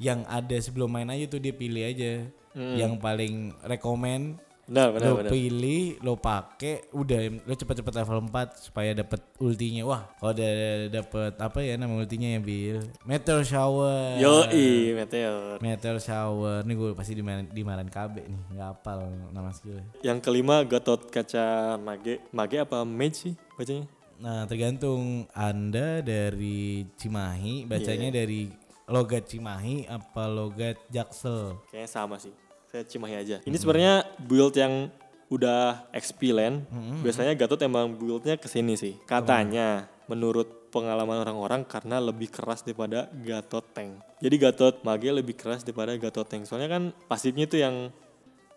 yang 0.00 0.24
ada 0.28 0.56
sebelum 0.56 0.88
main 0.90 1.08
aja 1.12 1.28
tuh 1.28 1.40
dia 1.42 1.52
pilih 1.52 1.84
aja. 1.84 2.26
Yang 2.56 2.98
paling 2.98 3.54
rekomen 3.62 4.42
Benar, 4.70 4.94
benar, 4.94 5.06
lo 5.10 5.14
benar. 5.18 5.30
pilih, 5.34 5.98
lo 5.98 6.14
pakai, 6.14 6.94
udah 6.94 7.42
lo 7.42 7.54
cepet-cepet 7.58 7.90
level 7.90 8.30
4 8.30 8.70
supaya 8.70 8.94
dapet 8.94 9.18
ultinya. 9.42 9.82
Wah, 9.82 10.02
kalau 10.14 10.30
udah 10.30 10.50
dapet 10.86 11.34
apa 11.42 11.58
ya 11.58 11.74
nama 11.74 11.90
ultinya 11.98 12.30
ya 12.30 12.38
Bill? 12.38 12.78
Meteor 13.02 13.42
shower. 13.42 14.22
Yoi, 14.22 14.94
Meteor. 14.94 15.58
Meteor 15.58 15.98
shower. 15.98 16.62
Nih 16.62 16.78
gue 16.78 16.94
pasti 16.94 17.18
dimarahin, 17.18 17.50
dimarahin 17.50 17.90
KB 17.90 18.30
nih, 18.30 18.42
nggak 18.54 18.68
hafal 18.78 19.10
nama 19.34 19.50
skillnya. 19.50 19.90
Yang 20.06 20.18
kelima 20.22 20.62
Gatot 20.62 21.02
Kaca 21.10 21.74
Mage. 21.74 22.22
Mage 22.30 22.62
apa 22.62 22.86
Mage 22.86 23.26
sih 23.26 23.34
bacanya? 23.58 23.90
Nah 24.20 24.44
tergantung 24.44 25.24
anda 25.32 26.04
dari 26.04 26.84
Cimahi, 27.00 27.64
bacanya 27.64 28.12
Iya. 28.12 28.16
dari 28.20 28.52
logat 28.84 29.32
Cimahi 29.32 29.88
apa 29.88 30.28
logat 30.28 30.76
Jaksel. 30.92 31.56
Kayaknya 31.72 31.88
sama 31.88 32.20
sih. 32.20 32.34
Saya 32.68 32.84
Cimahi 32.84 33.16
aja. 33.16 33.36
Ini 33.40 33.56
sebenarnya 33.56 34.04
build 34.20 34.54
yang 34.60 34.92
udah 35.32 35.88
XP 35.96 36.36
land. 36.36 36.68
Biasanya 37.00 37.32
Gatot 37.32 37.64
emang 37.64 37.96
buildnya 37.96 38.36
ke 38.36 38.44
sini 38.46 38.76
sih. 38.76 39.00
Katanya 39.08 39.88
menurut 40.04 40.68
pengalaman 40.70 41.22
orang-orang 41.22 41.64
karena 41.66 41.98
lebih 41.98 42.30
keras 42.30 42.62
daripada 42.62 43.08
Gatot 43.10 43.64
Tank. 43.74 44.04
Jadi 44.20 44.36
Gatot 44.36 44.84
Mage 44.84 45.10
lebih 45.10 45.34
keras 45.34 45.64
daripada 45.64 45.96
Gatot 45.96 46.28
Tank. 46.28 46.44
Soalnya 46.46 46.68
kan 46.70 46.82
pasifnya 47.08 47.48
itu 47.48 47.58
yang 47.58 47.88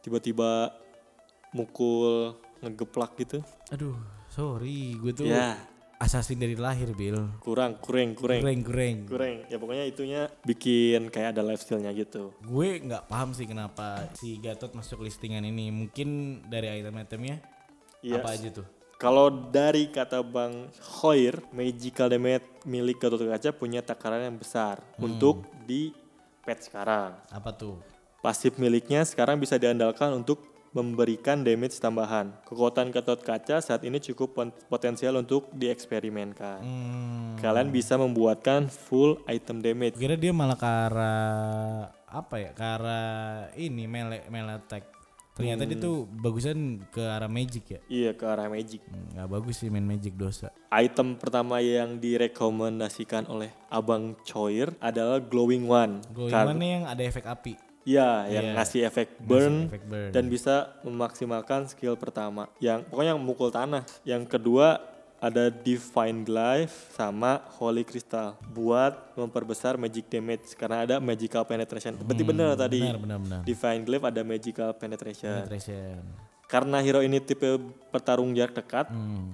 tiba-tiba 0.03 0.73
mukul 1.53 2.35
ngegeplak 2.61 3.15
gitu. 3.21 3.41
Aduh, 3.69 3.97
sorry, 4.33 4.97
gue 4.97 5.13
tuh 5.13 5.29
Ya, 5.29 5.61
assassin 6.01 6.35
dari 6.35 6.57
lahir, 6.57 6.89
Bill. 6.91 7.21
kurang, 7.39 7.77
kurang, 7.77 8.17
kurang. 8.17 8.41
Kureng, 8.41 8.61
kureng. 8.65 8.97
Kurang. 9.05 9.33
Ya 9.45 9.57
pokoknya 9.61 9.85
itunya 9.85 10.21
bikin 10.41 11.07
kayak 11.07 11.37
ada 11.37 11.45
life 11.45 11.61
steal-nya 11.61 11.93
gitu. 11.93 12.33
Gue 12.41 12.81
nggak 12.81 13.05
paham 13.05 13.31
sih 13.31 13.45
kenapa 13.45 14.09
si 14.17 14.41
Gatot 14.41 14.73
masuk 14.73 15.05
listingan 15.05 15.45
ini. 15.45 15.69
Mungkin 15.69 16.09
dari 16.49 16.81
item-itemnya 16.81 17.37
Iya. 18.01 18.19
apa 18.19 18.33
aja 18.33 18.49
tuh? 18.49 18.67
Kalau 18.97 19.27
dari 19.29 19.91
kata 19.91 20.23
Bang 20.23 20.71
Hoir, 21.03 21.43
magical 21.51 22.07
damage 22.07 22.47
milik 22.63 22.97
Gatot 22.97 23.19
Kaca 23.19 23.51
punya 23.51 23.83
takaran 23.83 24.23
yang 24.23 24.37
besar 24.39 24.81
untuk 24.97 25.45
di 25.63 25.93
patch 26.41 26.73
sekarang. 26.73 27.15
Apa 27.29 27.51
tuh? 27.53 27.79
Pasif 28.19 28.55
miliknya 28.55 29.03
sekarang 29.03 29.35
bisa 29.35 29.59
diandalkan 29.59 30.15
untuk 30.15 30.52
memberikan 30.73 31.45
damage 31.45 31.77
tambahan. 31.77 32.33
Kekuatan 32.43 32.89
Gatot 32.89 33.21
Kaca 33.21 33.61
saat 33.61 33.85
ini 33.85 34.01
cukup 34.01 34.33
potensial 34.67 35.15
untuk 35.15 35.53
dieksperimenkan. 35.53 36.59
Hmm, 36.59 37.37
Kalian 37.37 37.69
bisa 37.69 37.95
membuatkan 37.95 38.67
full 38.67 39.21
item 39.25 39.61
damage. 39.61 39.95
kira 39.95 40.17
dia 40.17 40.33
malah 40.33 40.57
ke 40.57 40.65
arah 40.65 41.77
apa 42.05 42.35
ya? 42.37 42.51
Ke 42.51 42.65
arah 42.65 43.07
ini 43.53 43.85
melee 43.85 44.25
melee 44.27 44.57
attack. 44.57 44.89
Ternyata 45.33 45.65
dia 45.65 45.81
tuh 45.81 46.05
bagusan 46.05 46.85
ke 46.93 47.01
arah 47.01 47.25
magic 47.25 47.65
ya. 47.65 47.79
Iya 47.89 48.11
ke 48.13 48.21
arah 48.21 48.45
magic. 48.45 48.85
Hmm, 48.85 49.17
Nggak 49.17 49.29
bagus 49.29 49.55
sih 49.57 49.69
main 49.69 49.81
magic 49.81 50.13
dosa. 50.13 50.53
Item 50.69 51.17
pertama 51.17 51.57
yang 51.57 51.97
direkomendasikan 51.97 53.25
oleh 53.25 53.49
Abang 53.69 54.13
Choir 54.21 54.77
adalah 54.77 55.17
Glowing 55.17 55.65
One. 55.65 56.05
Glowing 56.13 56.33
One 56.33 56.61
yang 56.61 56.83
ada 56.85 57.01
efek 57.01 57.25
api. 57.25 57.72
Ya, 57.83 58.23
yang 58.25 58.45
Iya. 58.45 58.53
ngasih 58.55 58.81
efek 58.85 59.07
burn 59.19 59.67
efek 59.67 59.83
burn. 59.83 60.09
dan 60.09 60.23
bisa 60.25 60.55
memaksimalkan 60.81 61.67
skill 61.67 61.93
pertama. 61.93 62.47
Yang 62.57 62.87
pokoknya 62.87 63.11
yang 63.11 63.19
memukul 63.19 63.49
tanah. 63.49 63.83
Yang 64.01 64.23
kedua 64.29 64.79
ada 65.17 65.47
Divine 65.47 66.23
Life 66.25 66.91
sama 66.91 67.39
Holy 67.53 67.83
Crystal 67.83 68.35
buat 68.45 68.91
memperbesar 69.13 69.75
magic 69.75 70.07
damage 70.07 70.51
karena 70.53 70.83
ada 70.83 70.95
magical 70.99 71.43
penetration. 71.43 71.95
Berarti 71.97 72.23
benar 72.23 72.55
tadi. 72.55 72.79
Benar, 72.81 72.99
benar, 72.99 73.19
benar. 73.19 73.41
Divine 73.43 73.81
Glaive 73.81 74.05
ada 74.05 74.21
magical 74.21 74.69
penetration. 74.73 75.31
Penetration. 75.41 75.99
Karena 76.43 76.79
hero 76.79 76.99
ini 76.99 77.17
tipe 77.17 77.55
pertarung 77.87 78.31
jarak 78.31 78.51
dekat, 78.53 78.87
Hmm. 78.87 79.31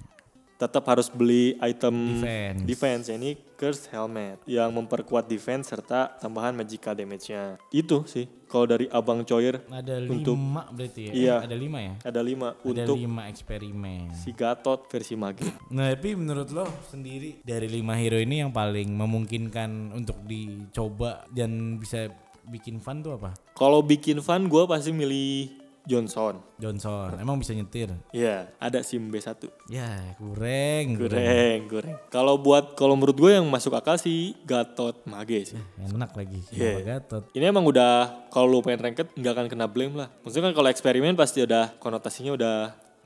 Tetap 0.59 0.83
harus 0.85 1.07
beli 1.07 1.55
item 1.63 2.19
Defense. 2.19 2.61
defense 2.67 3.05
ini 3.07 3.39
Curse 3.55 3.87
Helmet 3.89 4.43
yang 4.43 4.67
memperkuat 4.69 5.23
defense 5.23 5.71
serta 5.71 6.19
tambahan 6.19 6.51
magical 6.51 6.91
damage-nya. 6.91 7.55
Itu 7.71 8.03
sih 8.03 8.27
kalau 8.43 8.67
dari 8.67 8.91
Abang 8.91 9.23
Choir 9.23 9.63
Ada 9.65 10.03
Untuk- 10.03 10.35
lima 10.35 10.67
berarti 10.67 11.01
ya? 11.07 11.11
Iya. 11.15 11.35
Ada 11.47 11.55
lima 11.55 11.79
ya? 11.79 11.93
ada 12.03 12.19
lima 12.19 12.47
Ada 12.53 12.67
untuk 12.83 12.95
lima 12.97 13.23
eksperimen. 13.27 14.11
si 14.11 14.35
Gatot 14.35 14.83
versi 14.85 15.15
mage. 15.15 15.47
Nah, 15.71 15.91
tapi 15.91 16.11
menurut 16.13 16.51
lo 16.51 16.67
sendiri 16.87 17.39
dari 17.39 17.71
lima 17.71 17.95
hero 17.95 18.19
ini 18.19 18.43
yang 18.43 18.51
paling 18.51 18.91
memungkinkan 18.91 19.95
untuk 19.95 20.19
dicoba 20.27 21.23
dan 21.31 21.79
bisa 21.79 22.11
bikin 22.43 22.83
fun 22.83 22.99
tuh 22.99 23.15
apa? 23.15 23.31
Kalau 23.53 23.79
bikin 23.79 24.19
fun 24.19 24.47
gue 24.47 24.63
pasti 24.65 24.91
milih 24.91 25.55
Johnson. 25.89 26.37
Johnson. 26.61 27.17
Emang 27.17 27.41
bisa 27.41 27.57
nyetir? 27.57 27.89
Iya, 28.13 28.53
ada 28.61 28.85
SIM 28.85 29.09
B1. 29.09 29.49
Ya, 29.73 30.13
kurang. 30.21 30.85
Goreng, 31.01 31.59
goreng. 31.65 31.97
Kalau 32.13 32.37
buat 32.37 32.77
kalau 32.77 32.93
menurut 32.93 33.17
gue 33.17 33.31
yang 33.41 33.49
masuk 33.49 33.73
akal 33.73 33.97
sih 33.97 34.37
Gatot 34.45 35.01
mage 35.09 35.49
sih. 35.49 35.61
Enak 35.81 36.13
lagi. 36.13 36.45
Iya. 36.53 36.77
Kenapa 36.77 36.85
Gatot? 36.85 37.23
Ini 37.33 37.45
emang 37.49 37.65
udah 37.65 38.29
kalau 38.29 38.45
lu 38.45 38.61
pengen 38.61 38.85
ranked 38.85 39.09
nggak 39.17 39.33
akan 39.33 39.47
kena 39.49 39.65
blame 39.65 39.97
lah. 39.97 40.13
Maksudnya 40.21 40.53
kan 40.53 40.55
kalau 40.61 40.69
eksperimen 40.69 41.17
pasti 41.17 41.41
udah 41.41 41.81
konotasinya 41.81 42.37
udah 42.37 42.57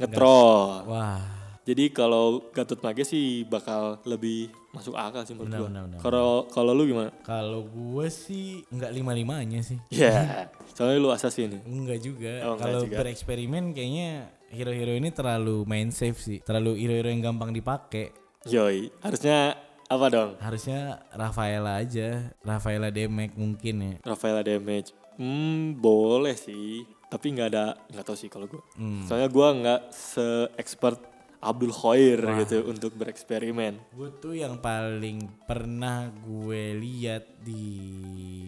ngetrol. 0.03 0.83
Wah, 0.89 1.23
Jadi 1.63 1.96
kalau 1.96 2.43
Gatot 2.51 2.84
Mage 2.84 3.08
sih 3.08 3.48
bakal 3.48 4.03
lebih 4.03 4.51
masuk 4.75 5.00
akal 5.00 5.24
sih 5.24 5.32
menurut 5.32 5.72
benar. 5.72 5.88
Kalau 6.03 6.43
kalau 6.51 6.75
lu 6.75 6.84
gimana? 6.91 7.15
kalau 7.24 7.63
gue 7.63 8.08
sih 8.12 8.67
nggak 8.67 8.91
lima-limanya 8.91 9.63
sih. 9.63 9.79
Ya, 9.88 10.48
soalnya 10.75 11.00
lu 11.00 11.10
assassin. 11.15 11.63
Enggak 11.63 12.03
juga. 12.03 12.43
Oh, 12.51 12.60
Kalau 12.60 12.84
bereksperimen 12.84 13.72
kayaknya 13.72 14.27
hero-hero 14.51 14.93
ini 15.00 15.10
terlalu 15.15 15.63
main 15.63 15.88
safe 15.96 16.20
sih. 16.20 16.39
Terlalu 16.43 16.84
hero-hero 16.84 17.08
yang 17.08 17.24
gampang 17.32 17.55
dipakai. 17.55 18.12
Yoi, 18.43 18.91
harusnya 19.00 19.55
apa 19.88 20.05
dong? 20.12 20.32
Harusnya 20.43 21.00
Rafaela 21.15 21.79
aja. 21.79 22.34
Rafaela 22.43 22.91
Demek 22.91 23.39
mungkin 23.39 23.75
ya. 23.79 23.96
Rafaela 24.03 24.43
damage. 24.43 24.91
Hmm, 25.15 25.77
boleh 25.77 26.34
sih. 26.34 26.84
Tapi 27.08 27.29
nggak 27.38 27.50
ada, 27.53 27.77
nggak 27.93 28.03
tahu 28.03 28.17
sih 28.17 28.27
kalau 28.27 28.50
gua. 28.50 28.65
Hmm. 28.74 29.05
Soalnya 29.05 29.29
gua 29.29 29.53
nggak 29.53 29.82
se-expert 29.93 31.12
Abdul 31.43 31.75
Khoir 31.75 32.19
gitu 32.43 32.63
untuk 32.71 32.95
bereksperimen. 32.95 33.75
Gue 33.91 34.09
tuh 34.17 34.33
yang 34.39 34.63
paling 34.63 35.27
pernah 35.43 36.07
gue 36.09 36.79
lihat 36.79 37.43
di 37.43 37.67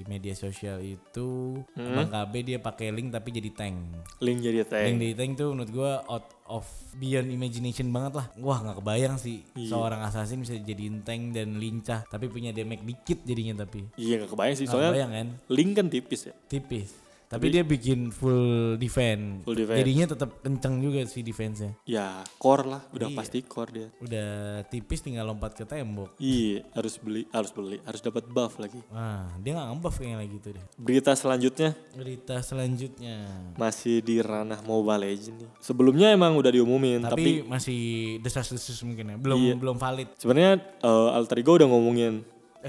media 0.08 0.32
sosial 0.32 0.80
itu 0.80 1.60
Bang 1.76 2.08
KB 2.08 2.34
dia 2.48 2.60
pakai 2.64 2.96
link 2.96 3.12
tapi 3.12 3.36
jadi 3.36 3.52
tank. 3.52 3.76
Link 4.24 4.40
jadi 4.40 4.64
tank. 4.64 4.86
Link 4.88 4.98
jadi 5.04 5.14
tank 5.20 5.32
tuh 5.36 5.48
menurut 5.52 5.72
gue 5.72 5.92
out 6.08 6.28
of 6.48 6.66
beyond 6.96 7.28
imagination 7.28 7.92
banget 7.92 8.24
lah. 8.24 8.28
Wah 8.40 8.64
nggak 8.64 8.80
kebayang 8.80 9.16
sih 9.20 9.44
seorang 9.68 10.02
assassin 10.08 10.40
bisa 10.40 10.56
jadiin 10.56 11.04
tank 11.04 11.36
dan 11.36 11.60
lincah 11.60 12.08
tapi 12.08 12.32
punya 12.32 12.56
damage 12.56 12.88
dikit 12.88 13.20
jadinya 13.28 13.68
tapi. 13.68 13.92
Iya 14.00 14.24
gak 14.24 14.32
kebayang 14.32 14.56
sih 14.56 14.66
Nggak 14.66 14.74
soalnya 14.74 14.92
kebayang 14.96 15.12
kan? 15.12 15.28
Link 15.52 15.72
kan 15.76 15.88
tipis 15.92 16.22
ya. 16.32 16.34
Tipis. 16.48 17.05
Tapi, 17.36 17.48
dia 17.50 17.64
bikin 17.64 18.00
full 18.10 18.46
defense. 18.76 19.44
Full 19.44 19.58
defense. 19.58 19.80
Jadinya 19.80 20.06
tetap 20.08 20.30
kenceng 20.40 20.76
juga 20.78 21.00
sih 21.04 21.22
defense-nya. 21.22 21.72
Ya 21.84 22.08
core 22.36 22.66
lah, 22.66 22.82
udah 22.90 23.08
Iya. 23.08 23.16
pasti 23.16 23.38
core 23.42 23.72
dia. 23.72 23.88
Udah 23.98 24.30
tipis 24.66 25.00
tinggal 25.00 25.26
lompat 25.26 25.54
ke 25.54 25.64
tembok. 25.64 26.16
Iya 26.18 26.64
harus 26.72 26.96
beli, 26.96 27.28
harus 27.30 27.50
beli, 27.50 27.78
harus 27.82 28.00
dapat 28.00 28.24
buff 28.26 28.56
lagi. 28.56 28.80
Wah, 28.88 29.28
dia 29.38 29.52
nggak 29.54 29.68
ngebuff 29.70 29.96
kayaknya 29.96 30.18
lagi 30.18 30.36
tuh 30.38 30.52
deh. 30.54 30.66
Berita 30.76 31.12
selanjutnya 31.12 31.70
Berita 31.92 32.36
selanjutnya. 32.40 33.18
masih 33.56 34.00
di 34.00 34.20
ranah 34.20 34.60
Mobile 34.62 35.04
Legends 35.04 35.38
nih. 35.38 35.50
Sebelumnya 35.60 36.10
emang 36.10 36.34
udah 36.34 36.50
diumumin, 36.50 37.02
tapi, 37.02 37.42
Tapi, 37.42 37.46
masih 37.46 37.80
desas-desus 38.20 38.80
mungkin 38.82 39.06
ya. 39.08 39.18
Belum 39.18 39.40
Iya. 39.42 39.54
belum 39.56 39.76
valid. 39.76 40.08
sebenarnya 40.16 40.54
eh, 40.78 41.10
Alter 41.12 41.38
Ego 41.38 41.54
udah 41.54 41.68
ngomongin. 41.68 42.24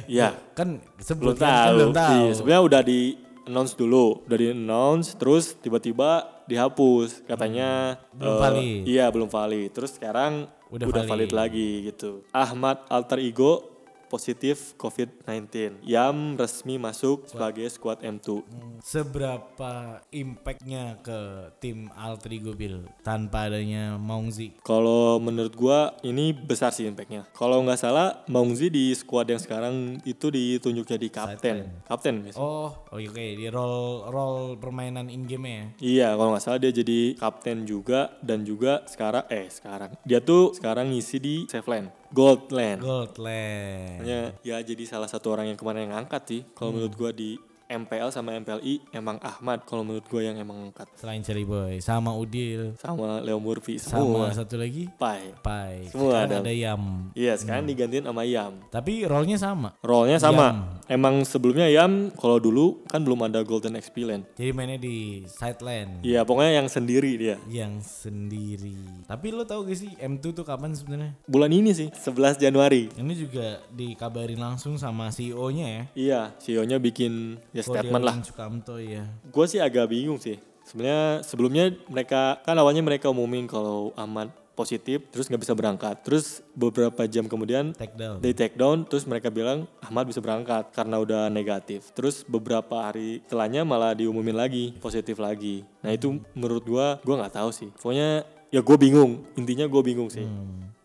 ya, 0.04 0.36
Kan 0.52 0.76
belum 0.76 1.00
sebelum 1.00 1.34
kan, 1.34 1.48
tahu. 1.48 1.74
belum 1.74 1.90
tahu. 1.90 2.12
Iya, 2.12 2.32
sebenarnya 2.34 2.62
udah 2.64 2.80
di 2.82 3.00
announce 3.46 3.72
dulu, 3.78 4.26
udah 4.26 4.38
di 4.38 4.50
announce, 4.52 5.14
terus 5.14 5.54
tiba-tiba 5.56 6.42
dihapus, 6.46 7.22
katanya 7.26 7.98
Belum 8.14 8.34
eh, 8.34 8.40
valid. 8.42 8.80
Iya 8.86 9.06
belum 9.10 9.30
valid. 9.30 9.70
Terus 9.74 9.94
sekarang 9.98 10.50
Udah 10.70 10.86
udah, 10.90 11.06
valid. 11.06 11.30
valid. 11.30 11.32
lagi 11.32 11.70
gitu. 11.86 12.26
Ahmad 12.34 12.82
Alter 12.90 13.22
Ego 13.22 13.75
positif 14.06 14.72
COVID-19. 14.80 15.82
Yam 15.84 16.38
resmi 16.38 16.78
masuk 16.78 17.28
sebagai 17.28 17.66
squad 17.68 18.00
M2. 18.00 18.42
Seberapa 18.80 20.00
impactnya 20.14 20.98
ke 21.02 21.50
tim 21.58 21.90
Alter 21.92 22.32
Ego 22.32 22.52
Bill 22.54 22.86
tanpa 23.02 23.50
adanya 23.50 23.98
Maungzi? 23.98 24.56
Kalau 24.62 25.18
menurut 25.18 25.54
gua 25.54 25.94
ini 26.06 26.30
besar 26.32 26.70
sih 26.70 26.86
impactnya. 26.86 27.26
Kalau 27.34 27.60
nggak 27.66 27.80
salah, 27.80 28.22
Maungzi 28.30 28.70
di 28.70 28.94
squad 28.94 29.28
yang 29.28 29.42
sekarang 29.42 30.00
itu 30.06 30.30
ditunjuk 30.30 30.86
jadi 30.86 31.06
kapten. 31.10 31.56
Kapten 31.84 32.14
biasanya. 32.22 32.42
Oh, 32.42 32.70
oh 32.72 32.98
oke 32.98 33.26
di 33.36 33.46
role 33.50 34.08
role 34.08 34.56
permainan 34.56 35.10
in 35.10 35.26
game 35.26 35.46
ya. 35.46 35.64
Iya, 35.82 36.08
kalau 36.14 36.30
nggak 36.34 36.44
salah 36.44 36.58
dia 36.62 36.72
jadi 36.72 37.18
kapten 37.18 37.66
juga 37.66 38.14
dan 38.22 38.46
juga 38.46 38.86
sekarang 38.86 39.24
eh 39.28 39.46
sekarang 39.50 39.90
dia 40.06 40.22
tuh 40.22 40.54
sekarang 40.54 40.94
ngisi 40.94 41.16
di 41.18 41.36
Saveland, 41.50 41.90
Goldland. 42.12 42.82
Goldland. 42.82 44.02
Makanya 44.02 44.20
ya 44.42 44.56
jadi 44.62 44.84
salah 44.86 45.08
satu 45.10 45.32
orang 45.32 45.50
yang 45.50 45.58
kemarin 45.58 45.88
yang 45.88 45.94
ngangkat 45.98 46.22
sih. 46.26 46.40
Kalau 46.54 46.74
menurut 46.74 46.94
gua 46.98 47.10
di 47.14 47.38
MPL 47.66 48.08
sama 48.08 48.30
MPLI 48.32 48.78
emang 48.90 49.18
Ahmad 49.18 49.62
kalau 49.62 49.82
menurut 49.82 50.06
gua 50.06 50.22
yang 50.22 50.36
emang 50.36 50.56
ngangkat. 50.62 50.86
Selain 50.94 51.18
Cherry 51.20 51.42
Boy, 51.42 51.78
sama 51.80 52.14
Udil, 52.14 52.78
Sama 52.78 53.18
Leo 53.18 53.36
Murphy 53.36 53.76
sama 53.76 54.00
semua. 54.00 54.26
satu 54.32 54.54
lagi 54.54 54.86
Pai. 54.94 55.34
Pai. 55.42 55.90
Semua 55.90 56.22
Sekarang 56.22 56.30
ada. 56.30 56.46
ada 56.46 56.52
Yam. 56.52 56.82
Iya, 57.12 57.34
sekarang 57.34 57.66
digantiin 57.66 58.06
sama 58.06 58.22
Yam. 58.22 58.52
Tapi 58.68 59.02
role-nya 59.02 59.36
sama. 59.36 59.74
Role-nya 59.80 60.16
sama. 60.16 60.78
Emang 60.86 61.22
sebelumnya 61.22 61.66
Yam 61.66 62.14
kalau 62.14 62.38
dulu 62.38 62.86
kan 62.86 63.02
belum 63.02 63.26
ada 63.26 63.42
Golden 63.42 63.74
XP 63.74 64.06
Lane. 64.06 64.24
Jadi 64.32 64.50
mainnya 64.50 64.78
di 64.78 65.26
side 65.26 65.58
lane 65.58 65.98
Iya, 66.00 66.22
pokoknya 66.22 66.62
yang 66.62 66.68
sendiri 66.70 67.12
dia. 67.16 67.36
yang 67.50 67.82
sendiri. 67.82 68.78
Tapi 69.04 69.26
lo 69.28 69.42
tau 69.42 69.62
gak 69.62 69.74
sih 69.74 69.90
M2 69.98 70.24
tuh 70.32 70.42
kapan 70.42 70.70
sebenarnya? 70.72 71.18
Bulan 71.26 71.50
ini 71.50 71.70
sih, 71.70 71.90
11 71.90 72.38
Januari. 72.38 72.86
Ini 72.92 73.12
juga 73.12 73.58
dikabarin 73.68 74.38
langsung 74.38 74.78
sama 74.78 75.10
CEO-nya 75.10 75.66
ya. 75.66 75.82
Iya, 75.92 76.20
CEO-nya 76.38 76.78
bikin 76.78 77.42
ya 77.56 77.64
statement 77.64 78.04
lah. 78.04 78.14
Sukamto 78.20 78.76
ya. 78.76 79.04
Gue 79.32 79.46
sih 79.48 79.58
agak 79.58 79.88
bingung 79.88 80.20
sih. 80.20 80.36
Sebenarnya 80.66 81.22
sebelumnya 81.22 81.72
mereka 81.86 82.42
kan 82.42 82.58
awalnya 82.58 82.82
mereka 82.82 83.08
umumin 83.08 83.46
kalau 83.46 83.94
Ahmad 83.94 84.34
positif 84.56 85.04
terus 85.12 85.28
nggak 85.28 85.42
bisa 85.44 85.54
berangkat. 85.54 86.00
Terus 86.02 86.40
beberapa 86.56 87.04
jam 87.04 87.28
kemudian 87.28 87.76
Take 87.76 87.94
down. 87.94 88.18
they 88.24 88.32
take 88.32 88.56
down 88.56 88.82
terus 88.88 89.04
mereka 89.04 89.28
bilang 89.28 89.68
Ahmad 89.84 90.08
bisa 90.08 90.18
berangkat 90.18 90.72
karena 90.72 90.96
udah 90.98 91.28
negatif. 91.28 91.92
Terus 91.92 92.24
beberapa 92.24 92.82
hari 92.82 93.20
setelahnya 93.28 93.62
malah 93.62 93.92
diumumin 93.92 94.34
lagi 94.34 94.72
positif 94.80 95.20
lagi. 95.20 95.62
Nah 95.84 95.92
itu 95.92 96.18
menurut 96.32 96.64
gua 96.64 96.98
gua 97.04 97.20
nggak 97.22 97.36
tahu 97.36 97.50
sih. 97.52 97.68
Pokoknya 97.76 98.24
ya 98.50 98.60
gue 98.64 98.76
bingung. 98.80 99.22
Intinya 99.36 99.68
gue 99.68 99.82
bingung 99.84 100.08
sih. 100.10 100.24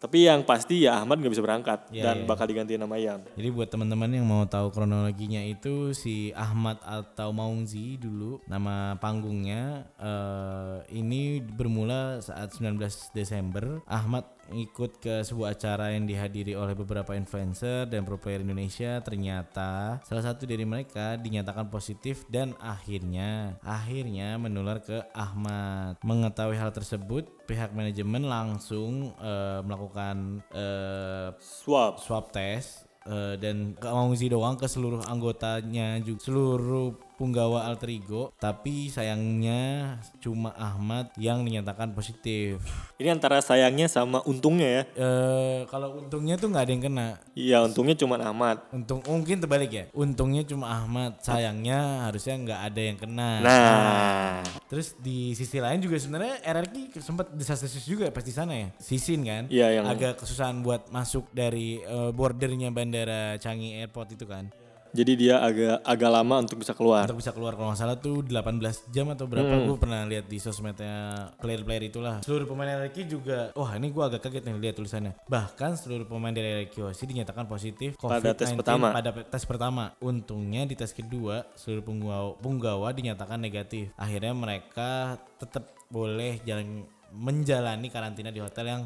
Tapi 0.01 0.25
yang 0.25 0.41
pasti 0.41 0.89
ya 0.89 0.98
Ahmad 0.98 1.22
nggak 1.22 1.29
bisa 1.29 1.46
berangkat 1.46 1.86
Iya, 1.93 2.10
dan 2.10 2.15
iya. 2.24 2.27
bakal 2.27 2.50
diganti 2.50 2.74
nama 2.74 2.98
Yam. 2.98 3.22
Jadi 3.38 3.50
buat 3.53 3.70
teman-teman 3.70 4.10
yang 4.10 4.25
mau 4.25 4.50
tahu 4.50 4.74
kronologinya 4.74 5.46
itu 5.46 5.93
si 5.93 6.34
Ahmad 6.34 6.81
atau 6.81 7.29
Maungzi 7.29 8.01
dulu 8.01 8.42
nama 8.50 8.98
panggungnya 8.98 9.85
eh, 10.01 10.77
ini 10.98 11.37
bermula 11.37 12.18
saat 12.18 12.50
19 12.57 12.81
Desember 13.14 13.85
Ahmad 13.85 14.25
ikut 14.51 15.00
ke 15.00 15.24
sebuah 15.24 15.55
acara 15.55 15.96
yang 15.96 16.03
dihadiri 16.03 16.53
oleh 16.59 16.75
beberapa 16.75 17.16
influencer 17.16 17.87
dan 17.87 18.03
pro 18.03 18.20
player 18.20 18.44
Indonesia 18.44 19.00
ternyata 19.00 20.03
salah 20.03 20.24
satu 20.24 20.44
dari 20.44 20.68
mereka 20.68 21.16
dinyatakan 21.16 21.72
positif 21.72 22.27
dan 22.27 22.51
akhirnya 22.59 23.55
akhirnya 23.64 24.35
menular 24.35 24.83
ke 24.83 25.00
Ahmad 25.16 26.00
mengetahui 26.03 26.59
hal 26.59 26.75
tersebut 26.75 27.27
pihak 27.48 27.72
manajemen 27.75 28.27
langsung 28.27 29.16
eh, 29.20 29.59
melakukan 29.64 29.91
eh, 29.96 31.30
Swap. 31.40 32.00
swab 32.00 32.32
test 32.32 32.88
eh, 33.08 33.36
dan 33.38 33.75
ke 33.75 33.88
Maungzi 33.88 34.32
doang 34.32 34.56
ke 34.56 34.66
seluruh 34.66 35.04
anggotanya 35.06 36.00
juga 36.01 36.22
seluruh 36.25 37.10
punggawa 37.22 37.70
alter 37.70 37.94
ego 37.94 38.34
tapi 38.42 38.90
sayangnya 38.90 39.94
cuma 40.18 40.57
Ahmad 40.57 41.14
yang 41.22 41.46
dinyatakan 41.46 41.94
positif. 41.94 42.57
Ini 42.98 43.14
antara 43.14 43.38
sayangnya 43.46 43.86
sama 43.86 44.25
untungnya 44.25 44.81
ya. 44.81 44.84
eh 44.98 45.60
kalau 45.70 46.01
untungnya 46.01 46.34
tuh 46.42 46.50
nggak 46.50 46.66
ada 46.66 46.74
yang 46.74 46.84
kena. 46.90 47.07
Iya 47.38 47.57
untungnya 47.62 47.94
cuma 47.94 48.18
Ahmad. 48.18 48.66
untung 48.74 49.05
oh, 49.05 49.22
mungkin 49.22 49.38
terbalik 49.38 49.70
ya. 49.70 49.86
Untungnya 49.94 50.42
cuma 50.42 50.74
Ahmad 50.74 51.22
sayangnya 51.22 52.10
harusnya 52.10 52.42
nggak 52.42 52.62
ada 52.74 52.81
yang 52.81 52.98
kena. 52.98 53.31
Nah, 53.46 54.42
terus 54.66 54.98
di 54.98 55.38
sisi 55.38 55.62
lain 55.62 55.77
juga 55.77 56.01
sebenarnya 56.01 56.42
RRQ 56.42 56.98
sempat 56.98 57.29
desas-desus 57.38 57.86
juga 57.86 58.10
pas 58.10 58.25
di 58.25 58.34
sana 58.34 58.57
ya. 58.57 58.74
Sisin 58.81 59.22
kan? 59.22 59.46
Iya, 59.53 59.77
yang- 59.77 59.86
agak 59.86 60.25
kesusahan 60.25 60.66
buat 60.66 60.90
masuk 60.90 61.29
dari 61.29 61.77
eh, 61.77 62.10
bordernya 62.10 62.74
bandara 62.74 63.38
Changi 63.38 63.77
Airport 63.77 64.18
itu 64.18 64.25
kan 64.25 64.50
jadi 64.92 65.12
dia 65.14 65.36
agak 65.38 65.80
agak 65.82 66.10
lama 66.12 66.36
untuk 66.40 66.58
bisa 66.58 66.72
keluar. 66.72 67.04
untuk 67.04 67.18
bisa 67.18 67.32
keluar 67.32 67.54
kalau 67.54 67.72
nggak 67.72 67.80
salah 67.80 67.96
tuh 67.96 68.22
18 68.22 68.60
jam 68.90 69.08
atau 69.08 69.25
berapa 69.25 69.48
Hmm. 69.50 69.66
gue 69.66 69.77
pernah 69.77 70.01
lihat 70.04 70.25
di 70.25 70.38
sosmednya 70.38 70.96
player-player 71.38 71.84
itulah 71.86 72.16
seluruh 72.20 72.46
pemain 72.46 72.70
RRQ 72.77 72.98
juga 73.06 73.40
wah 73.54 73.72
ini 73.74 73.88
gue 73.88 74.04
agak 74.04 74.22
kaget 74.22 74.44
nih 74.44 74.56
lihat 74.62 74.75
tulisannya 74.75 75.14
bahkan 75.25 75.74
seluruh 75.74 76.04
pemain 76.04 76.32
dari 76.32 76.62
RRQ 76.62 76.92
sih 76.92 77.06
dinyatakan 77.06 77.46
positif 77.46 77.96
Pada 77.98 78.32
tes 78.32 78.51
COVID-19 78.51 78.58
pertama. 78.58 78.88
pada 78.92 79.10
tes 79.14 79.44
pertama 79.44 79.84
untungnya 80.00 80.64
di 80.64 80.74
tes 80.74 80.92
kedua 80.92 81.48
seluruh 81.54 81.82
punggawa, 81.82 82.36
punggawa 82.38 82.88
dinyatakan 82.92 83.38
negatif 83.38 83.92
akhirnya 83.96 84.32
mereka 84.32 84.92
tetap 85.36 85.64
boleh 85.88 86.40
jalan 86.42 86.84
menjalani 87.12 87.88
karantina 87.88 88.27
di 88.27 88.40
hotel 88.40 88.66
yang 88.66 88.82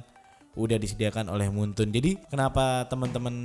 udah 0.55 0.77
disediakan 0.79 1.27
oleh 1.29 1.51
Muntun. 1.51 1.91
Jadi 1.91 2.17
kenapa 2.31 2.87
teman-teman 2.87 3.35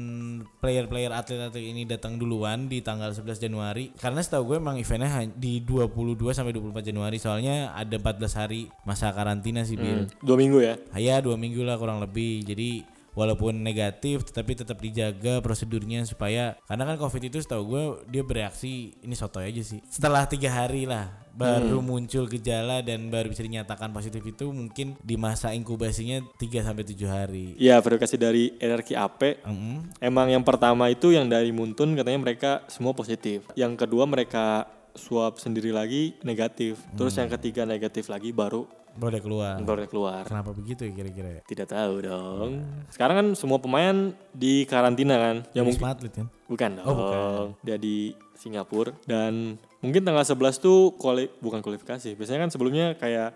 player-player 0.62 1.10
atlet-atlet 1.10 1.62
ini 1.62 1.82
datang 1.84 2.16
duluan 2.16 2.70
di 2.70 2.80
tanggal 2.80 3.10
11 3.10 3.42
Januari? 3.42 3.92
Karena 3.98 4.22
setahu 4.22 4.54
gue 4.54 4.56
emang 4.62 4.78
eventnya 4.78 5.26
di 5.34 5.62
22 5.62 6.16
sampai 6.32 6.54
24 6.54 6.88
Januari. 6.90 7.18
Soalnya 7.18 7.74
ada 7.74 7.98
14 7.98 8.40
hari 8.40 8.70
masa 8.86 9.10
karantina 9.10 9.66
sih, 9.66 9.76
Bil. 9.76 10.06
Dua 10.22 10.36
minggu 10.38 10.58
ya. 10.62 10.74
Ya 10.96 11.18
dua 11.18 11.34
minggu 11.34 11.66
lah 11.66 11.76
kurang 11.76 11.98
lebih. 11.98 12.46
Jadi 12.46 13.00
walaupun 13.14 13.58
negatif 13.60 14.22
tetapi 14.30 14.62
tetap 14.62 14.78
dijaga 14.78 15.42
prosedurnya 15.42 16.06
supaya 16.06 16.54
karena 16.70 16.86
kan 16.86 16.96
covid 16.96 17.26
itu 17.26 17.42
setahu 17.42 17.62
gue 17.66 17.84
dia 18.06 18.22
bereaksi 18.22 18.94
ini 19.02 19.14
soto 19.18 19.42
aja 19.42 19.60
sih 19.60 19.82
setelah 19.90 20.26
tiga 20.30 20.50
hari 20.54 20.86
lah 20.86 21.10
baru 21.40 21.78
muncul 21.80 22.28
gejala 22.28 22.84
dan 22.84 23.08
baru 23.08 23.32
bisa 23.32 23.40
dinyatakan 23.40 23.88
positif 23.90 24.20
itu 24.20 24.52
mungkin 24.52 25.00
di 25.00 25.16
masa 25.16 25.50
inkubasinya 25.50 26.20
3 26.36 26.60
sampai 26.60 26.84
7 26.84 27.08
hari. 27.08 27.46
Iya 27.56 27.80
verifikasi 27.80 28.14
dari 28.14 28.52
RRQ 28.54 28.88
AP. 28.92 29.20
Mm-mm. 29.42 29.76
Emang 29.98 30.28
yang 30.28 30.44
pertama 30.44 30.86
itu 30.86 31.10
yang 31.10 31.26
dari 31.26 31.48
Muntun 31.50 31.96
katanya 31.96 32.20
mereka 32.20 32.50
semua 32.68 32.92
positif. 32.92 33.48
Yang 33.56 33.80
kedua 33.80 34.04
mereka 34.04 34.68
swab 34.92 35.40
sendiri 35.40 35.70
lagi 35.70 36.18
negatif. 36.20 36.76
Terus 36.92 37.16
yang 37.16 37.30
ketiga 37.30 37.64
negatif 37.64 38.06
lagi 38.06 38.30
baru 38.30 38.66
Boleh 38.90 39.22
keluar. 39.22 39.54
baru 39.62 39.86
keluar. 39.86 40.26
Kenapa 40.26 40.50
begitu 40.50 40.82
ya 40.82 40.90
kira-kira? 40.90 41.38
ya? 41.38 41.40
Tidak 41.46 41.62
tahu 41.64 41.94
dong. 42.02 42.66
Sekarang 42.90 43.16
kan 43.22 43.26
semua 43.38 43.62
pemain 43.62 44.10
di 44.34 44.66
karantina 44.66 45.14
kan. 45.14 45.36
Ya 45.54 45.62
mungkin 45.62 45.86
Atlet 45.86 46.10
kan? 46.10 46.26
bukan 46.50 46.70
dong. 46.74 46.86
Oh, 46.90 46.94
bukan. 46.98 47.46
Dia 47.62 47.78
di 47.78 48.10
Singapura 48.34 48.90
dan 49.06 49.62
mungkin 49.80 50.04
tanggal 50.04 50.24
11 50.24 50.60
tuh 50.60 50.94
kuali, 50.96 51.28
bukan 51.40 51.60
kualifikasi. 51.64 52.16
Biasanya 52.16 52.48
kan 52.48 52.50
sebelumnya 52.52 52.94
kayak 52.96 53.32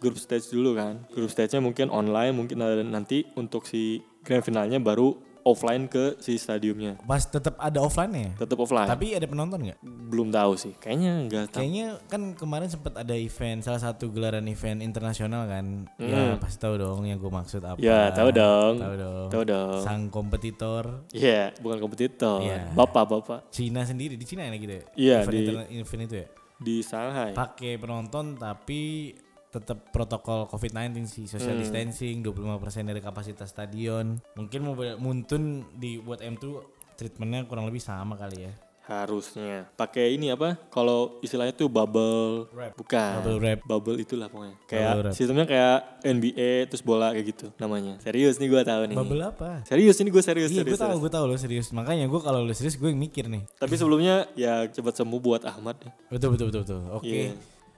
grup 0.00 0.16
stage 0.20 0.52
dulu 0.52 0.76
kan. 0.76 1.02
Grup 1.12 1.32
stage-nya 1.32 1.64
mungkin 1.64 1.88
online, 1.88 2.36
mungkin 2.36 2.60
nanti 2.92 3.24
untuk 3.36 3.64
si 3.64 4.04
grand 4.22 4.44
finalnya 4.44 4.76
baru 4.76 5.16
offline 5.46 5.86
ke 5.86 6.18
si 6.18 6.34
stadiumnya. 6.34 6.98
Pas 7.06 7.22
tetap 7.22 7.54
ada 7.56 7.78
offline 7.78 8.10
ya. 8.10 8.30
Tetap 8.42 8.58
offline. 8.58 8.90
Tapi 8.90 9.14
ada 9.14 9.26
penonton 9.30 9.62
nggak? 9.62 9.78
belum 10.06 10.30
tahu 10.30 10.54
sih. 10.54 10.70
Kayaknya 10.78 11.12
enggak 11.18 11.44
tahu. 11.50 11.58
Kayaknya 11.58 11.86
kan 12.06 12.22
kemarin 12.38 12.68
sempat 12.70 12.94
ada 12.94 13.14
event 13.14 13.58
salah 13.62 13.82
satu 13.82 14.06
gelaran 14.10 14.46
event 14.46 14.78
internasional 14.78 15.50
kan. 15.50 15.86
Ya 15.98 16.38
pasti 16.38 16.62
tahu 16.62 16.78
dong 16.78 17.02
yang 17.06 17.18
gue 17.18 17.26
maksud 17.26 17.58
apa. 17.62 17.78
Ya, 17.78 18.14
tahu 18.14 18.30
dong. 18.30 18.78
Tahu 18.78 18.94
dong. 18.94 19.28
Tahu 19.30 19.42
dong. 19.42 19.80
Sang 19.82 20.06
kompetitor 20.06 21.02
Iya, 21.10 21.50
bukan 21.58 21.82
kompetitor. 21.82 22.38
Iya. 22.38 22.70
Bapak-bapak 22.70 23.50
Cina 23.50 23.82
sendiri 23.82 24.14
di 24.14 24.22
Cina 24.22 24.46
ya 24.46 24.54
gitu 24.54 24.74
ya. 24.78 24.84
Iya, 24.94 25.16
event, 25.26 25.34
di- 25.34 25.78
event 25.82 26.02
itu 26.06 26.16
ya. 26.22 26.28
di 26.56 26.76
Shanghai. 26.80 27.30
Pakai 27.34 27.76
penonton 27.76 28.38
tapi 28.38 29.12
tetap 29.56 29.88
protokol 29.88 30.44
COVID-19 30.46 31.02
sih, 31.04 31.24
social 31.24 31.52
Hmm. 31.52 31.62
distancing, 31.62 32.20
25% 32.20 32.60
dari 32.84 33.00
kapasitas 33.00 33.48
stadion. 33.48 34.20
Mungkin 34.34 34.60
mau 34.60 34.74
muntun 34.96 35.42
di 35.72 35.96
buat 35.96 36.20
M2 36.20 36.60
treatmentnya 36.94 37.44
kurang 37.44 37.64
lebih 37.64 37.80
sama 37.80 38.14
kali 38.14 38.44
ya. 38.44 38.52
Harusnya 38.86 39.66
pakai 39.74 40.14
ini 40.14 40.30
apa? 40.30 40.54
Kalau 40.70 41.18
istilahnya 41.18 41.50
tuh 41.50 41.66
bubble, 41.66 42.46
Wrap. 42.54 42.78
bukan 42.78 43.18
Bubble 43.18 43.38
wrap. 43.42 43.58
bubble 43.66 43.98
itulah 43.98 44.30
pokoknya. 44.30 44.54
Kayak 44.64 45.10
sistemnya 45.10 45.42
kayak 45.42 45.78
NBA 46.06 46.70
terus 46.70 46.86
bola 46.86 47.10
kayak 47.10 47.26
gitu 47.26 47.46
namanya. 47.58 47.98
Serius 47.98 48.38
nih 48.38 48.46
gua 48.46 48.62
tahu 48.62 48.86
nih. 48.86 48.94
Bubble 48.94 49.26
apa? 49.26 49.66
Serius 49.66 49.98
ini 49.98 50.08
gue 50.08 50.22
serius 50.22 50.54
Iya, 50.54 50.62
gue 50.62 50.78
tahu, 50.78 51.02
gue 51.02 51.10
tahu 51.10 51.24
lo 51.26 51.34
serius. 51.34 51.74
Makanya 51.74 52.06
gue 52.06 52.20
kalau 52.22 52.46
lo 52.46 52.54
serius 52.54 52.78
gue 52.78 52.86
mikir 52.88 53.26
nih. 53.26 53.42
Tapi 53.58 53.74
sebelumnya 53.74 54.30
ya 54.32 54.62
cepat 54.64 54.94
sembuh 54.94 55.18
buat 55.18 55.42
Ahmad 55.42 55.82
ya. 55.82 55.90
Betul 56.06 56.38
betul 56.38 56.54
betul 56.54 56.62
betul. 56.62 56.80
Oke. 56.94 57.10
Iya. 57.10 57.34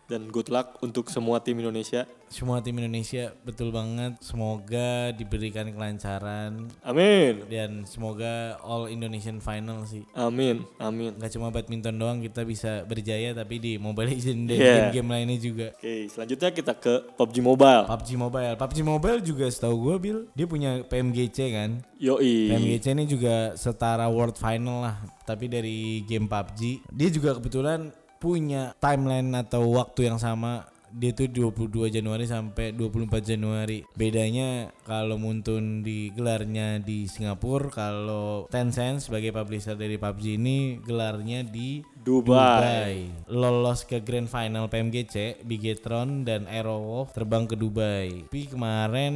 Dan 0.09 0.33
good 0.33 0.49
luck 0.49 0.81
untuk 0.81 1.13
semua 1.13 1.37
tim 1.37 1.61
Indonesia. 1.61 2.09
Semua 2.33 2.65
tim 2.65 2.73
Indonesia 2.73 3.29
betul 3.45 3.69
banget. 3.69 4.17
Semoga 4.25 5.13
diberikan 5.13 5.69
kelancaran 5.69 6.73
Amin. 6.81 7.45
dan 7.45 7.85
semoga 7.85 8.57
all 8.65 8.89
Indonesian 8.89 9.37
final 9.37 9.85
sih. 9.85 10.09
Amin. 10.17 10.65
Amin. 10.81 11.13
Gak 11.21 11.37
cuma 11.37 11.53
badminton 11.53 11.93
doang 11.93 12.19
kita 12.21 12.41
bisa 12.45 12.89
berjaya 12.89 13.37
tapi 13.37 13.61
di 13.61 13.73
Mobile 13.77 14.09
Legends 14.09 14.49
dan 14.49 14.57
Iya. 14.57 14.73
game-game 14.89 15.09
lainnya 15.13 15.39
juga. 15.39 15.67
Oke, 15.77 16.09
selanjutnya 16.09 16.51
kita 16.57 16.73
ke 16.73 16.95
PUBG 17.13 17.37
Mobile. 17.45 17.85
PUBG 17.85 18.09
Mobile, 18.17 18.55
PUBG 18.57 18.79
Mobile 18.81 19.21
juga 19.21 19.47
setahu 19.49 19.77
gue 19.93 19.97
Bill, 20.01 20.19
dia 20.33 20.47
punya 20.49 20.71
PMGC 20.89 21.39
kan. 21.53 21.71
Yoi. 22.01 22.49
PMGC 22.49 22.97
ini 22.97 23.05
juga 23.05 23.53
setara 23.61 24.09
World 24.09 24.41
Final 24.41 24.89
lah, 24.89 24.97
tapi 25.29 25.53
dari 25.53 26.01
game 26.09 26.25
PUBG. 26.25 26.81
Dia 26.89 27.09
juga 27.13 27.37
kebetulan 27.37 27.93
punya 28.19 28.75
timeline 28.83 29.31
atau 29.35 29.65
waktu 29.75 30.11
yang 30.11 30.19
sama. 30.19 30.67
Dia 30.89 31.13
tuh 31.13 31.29
22 31.29 31.93
Januari 31.93 32.25
sampai 32.25 32.73
24 32.73 33.21
Januari. 33.21 33.85
Bedanya 33.93 34.73
kalau 34.89 35.21
Muntun 35.21 35.85
digelarnya 35.85 36.81
di 36.81 37.05
Singapura, 37.05 37.69
kalau 37.69 38.49
Tencent 38.49 39.05
sebagai 39.05 39.37
publisher 39.37 39.77
dari 39.77 40.01
PUBG 40.01 40.41
ini 40.41 40.81
gelarnya 40.81 41.45
di 41.45 41.85
Dubai. 41.93 43.05
Lolos 43.29 43.85
ke 43.85 44.01
Grand 44.01 44.33
Final 44.33 44.73
PMGC, 44.73 45.45
Bigetron 45.45 46.25
dan 46.25 46.49
Aerowolf 46.49 47.13
terbang 47.13 47.45
ke 47.45 47.53
Dubai. 47.53 48.25
Tapi 48.33 48.49
kemarin 48.49 49.15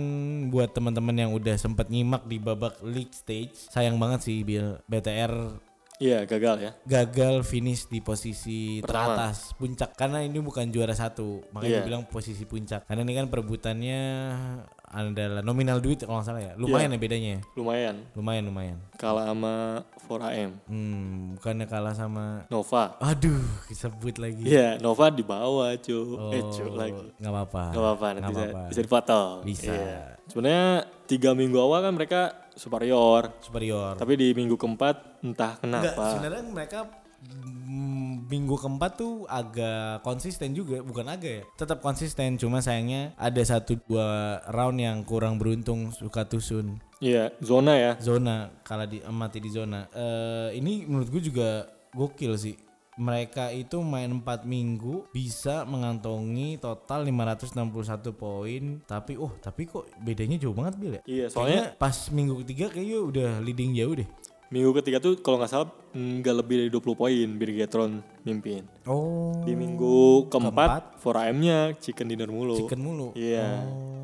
buat 0.52 0.76
teman-teman 0.76 1.16
yang 1.16 1.32
udah 1.32 1.56
sempat 1.56 1.88
nyimak 1.88 2.28
di 2.28 2.36
babak 2.36 2.84
league 2.84 3.16
stage, 3.16 3.56
sayang 3.72 3.96
banget 3.96 4.28
sih 4.28 4.44
Bill 4.44 4.76
BTR 4.92 5.71
Iya, 6.02 6.18
gagal 6.24 6.56
ya. 6.58 6.70
gagal 6.82 7.34
finish 7.42 7.86
di 7.86 7.98
posisi 7.98 8.78
Pertama. 8.78 9.14
teratas 9.14 9.54
puncak 9.54 9.94
karena 9.94 10.18
ini 10.20 10.38
bukan 10.38 10.66
juara 10.66 10.90
satu 10.92 11.46
makanya 11.50 11.70
dia 11.76 11.86
bilang 11.86 12.02
posisi 12.04 12.42
puncak 12.42 12.82
karena 12.82 13.00
ini 13.00 13.14
kan 13.14 13.26
perebutannya 13.28 14.02
adalah 14.84 15.40
nominal 15.40 15.78
duit 15.78 16.02
kalau 16.02 16.18
nggak 16.18 16.26
salah 16.26 16.42
ya 16.42 16.52
lumayan 16.54 16.90
ya 16.90 16.98
bedanya 16.98 17.28
ya 17.30 17.40
Lumayan. 17.54 17.96
lumayan 18.12 18.44
lumayan 18.44 18.78
Kalah 18.94 19.24
sama 19.26 19.80
4AM. 20.02 20.50
hmm 20.66 21.38
bukannya 21.38 21.66
kalah 21.66 21.94
sama 21.94 22.44
Nova. 22.46 22.98
aduh 22.98 23.40
disebut 23.66 24.18
lagi 24.18 24.42
Iya, 24.44 24.76
Nova 24.78 25.08
di 25.08 25.22
bawah, 25.22 25.72
cu. 25.78 25.96
Eh, 26.30 26.42
cu 26.44 26.62
Oh, 26.62 26.74
lagi. 26.74 27.08
nggak 27.16 27.32
apa-apa 27.32 27.64
Gak 27.70 27.80
apa-apa, 27.80 28.06
nanti 28.10 28.20
Nggak 28.20 28.32
bisa, 28.34 28.44
apa-apa. 28.44 28.68
bisa 28.68 28.80
dipotong. 28.82 29.36
Bisa. 29.44 29.72
Iya. 29.72 30.00
Sebenarnya 30.24 30.66
tiga 31.06 31.30
minggu 31.32 31.56
awal 31.56 31.80
kan 31.80 31.92
mereka 31.92 32.20
superior. 32.56 33.32
superior 33.40 33.96
Tapi 33.96 34.12
di 34.16 34.28
minggu 34.36 34.56
keempat 34.56 35.24
entah 35.24 35.58
Enggak, 35.60 35.94
kenapa. 35.96 36.04
sebenarnya 36.16 36.42
mereka 36.48 36.80
mm, 37.24 38.28
minggu 38.32 38.56
keempat 38.56 38.92
tuh 38.96 39.28
agak 39.28 40.00
konsisten 40.00 40.56
juga, 40.56 40.80
bukan 40.80 41.04
agak 41.12 41.32
ya. 41.32 41.44
Tetap 41.56 41.84
konsisten, 41.84 42.40
cuma 42.40 42.64
sayangnya 42.64 43.12
ada 43.20 43.42
satu 43.44 43.76
dua 43.84 44.40
round 44.48 44.80
yang 44.80 45.04
kurang 45.04 45.36
beruntung 45.36 45.92
suka 45.92 46.24
tusun. 46.24 46.80
Iya, 47.02 47.34
zona 47.42 47.76
ya. 47.76 47.92
Zona 48.00 48.48
kalah 48.62 48.88
di 48.88 49.02
mati 49.10 49.42
di 49.42 49.50
zona. 49.52 49.84
Eh 49.92 50.56
ini 50.56 50.86
menurut 50.88 51.12
gue 51.12 51.22
juga 51.28 51.66
gokil 51.92 52.32
sih. 52.40 52.56
Mereka 52.92 53.56
itu 53.56 53.80
main 53.80 54.20
4 54.20 54.44
minggu 54.44 55.08
bisa 55.10 55.64
mengantongi 55.64 56.60
total 56.60 57.08
561 57.08 58.12
poin 58.12 58.62
tapi 58.84 59.16
oh 59.16 59.32
tapi 59.40 59.64
kok 59.64 59.88
bedanya 60.00 60.36
jauh 60.36 60.52
banget 60.52 60.74
Bil 60.76 60.92
ya 60.96 61.02
Iya, 61.08 61.26
soalnya 61.32 61.72
Kayaknya 61.72 61.80
pas 61.80 61.96
minggu 62.12 62.34
ketiga 62.44 62.66
kayaknya 62.68 62.98
udah 63.00 63.30
leading 63.40 63.72
jauh 63.72 63.96
deh 63.96 64.08
minggu 64.52 64.70
ketiga 64.76 65.00
tuh 65.00 65.16
kalau 65.24 65.40
nggak 65.40 65.48
salah 65.48 65.72
nggak 65.96 66.36
lebih 66.44 66.56
dari 66.60 66.70
20 66.70 66.92
poin 66.92 67.28
Birgetron 67.40 68.04
mimpin. 68.22 68.68
oh 68.84 69.40
Di 69.48 69.56
minggu 69.56 70.28
keempat, 70.28 71.00
4AM-nya 71.00 71.72
chicken 71.80 72.12
dinner 72.12 72.28
mulu. 72.28 72.60
chicken 72.60 72.80
mulu 72.84 73.16
Iya. 73.16 73.64
Oh. 73.64 74.02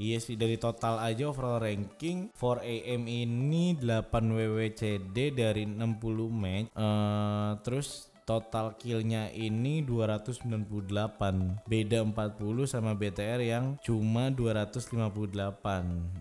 Iya 0.00 0.16
sih 0.16 0.32
dari 0.32 0.56
total 0.56 0.96
aja 0.96 1.28
overall 1.28 1.60
ranking 1.60 2.32
4AM 2.32 3.04
ini 3.04 3.76
8 3.76 4.08
WWCD 4.08 5.36
dari 5.36 5.68
60 5.68 5.76
match. 6.32 6.72
Eh 6.72 7.50
terus 7.60 8.08
total 8.30 8.78
killnya 8.78 9.26
ini 9.34 9.82
298 9.82 11.66
beda 11.66 11.98
40 12.06 12.70
sama 12.70 12.94
BTR 12.94 13.42
yang 13.42 13.74
cuma 13.82 14.30
258 14.30 14.94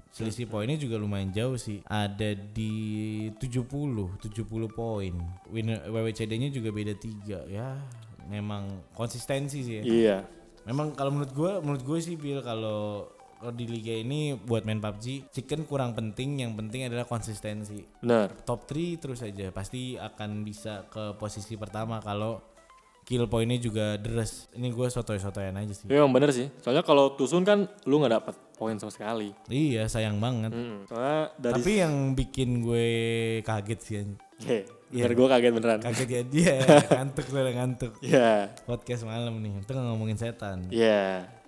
selisih 0.10 0.50
poinnya 0.50 0.82
juga 0.82 0.98
lumayan 0.98 1.30
jauh 1.30 1.54
sih. 1.54 1.86
Ada 1.86 2.34
di 2.34 3.30
70 3.38 4.26
70 4.26 4.26
poin. 4.74 5.14
Winner 5.54 5.86
WWCD 5.86 6.34
nya 6.42 6.50
juga 6.50 6.74
beda 6.74 6.98
3 6.98 7.46
ya 7.46 7.78
memang 8.26 8.90
konsistensi 8.98 9.62
sih 9.62 9.76
ya. 9.78 9.84
Iya. 9.86 10.18
Memang 10.66 10.98
kalau 10.98 11.14
menurut 11.14 11.34
gue, 11.34 11.52
menurut 11.62 11.84
gue 11.86 12.00
sih 12.02 12.18
Bill 12.18 12.42
kalau 12.42 13.10
di 13.50 13.66
liga 13.66 13.96
ini 13.96 14.36
buat 14.36 14.68
main 14.68 14.84
PUBG, 14.84 15.32
chicken 15.32 15.64
kurang 15.64 15.96
penting. 15.96 16.44
Yang 16.44 16.60
penting 16.60 16.82
adalah 16.92 17.08
konsistensi. 17.08 17.80
Benar. 18.04 18.36
Top 18.44 18.68
3 18.68 19.00
terus 19.00 19.24
aja 19.24 19.48
pasti 19.50 19.96
akan 19.96 20.44
bisa 20.44 20.84
ke 20.92 21.16
posisi 21.16 21.56
pertama 21.56 22.04
kalau 22.04 22.44
kill 23.08 23.26
poinnya 23.26 23.58
juga 23.58 23.98
deres. 23.98 24.52
Ini 24.54 24.70
gue 24.70 24.86
sotoy-sotoyan 24.86 25.58
aja 25.58 25.74
sih. 25.74 25.88
Iya, 25.90 26.06
bener 26.06 26.30
sih. 26.30 26.52
Soalnya 26.62 26.84
kalau 26.84 27.16
tusun 27.16 27.42
kan 27.42 27.66
lu 27.88 27.98
nggak 27.98 28.14
dapat 28.22 28.36
poin 28.54 28.76
sama 28.78 28.92
sekali. 28.92 29.32
Iya 29.48 29.88
sayang 29.88 30.20
banget. 30.20 30.52
Mm, 30.52 30.86
Soalnya 30.86 31.20
dari 31.40 31.54
Tapi 31.58 31.72
yang 31.80 31.96
bikin 32.14 32.60
gue 32.62 32.88
kaget 33.42 33.80
sih. 33.82 33.96
Oke, 34.40 34.68
bener 34.94 35.12
gue 35.16 35.28
kaget 35.28 35.52
beneran. 35.52 35.80
kaget 35.82 36.10
ya 36.12 36.22
dia 36.28 36.54
ngantuk 37.02 37.26
gue 37.28 37.42
ngantuk. 37.56 37.94
Iya. 38.04 38.52
Podcast 38.68 39.04
malam 39.08 39.36
nih, 39.42 39.64
itu 39.64 39.72
ngomongin 39.74 40.16
setan. 40.20 40.70
Iya. 40.70 41.39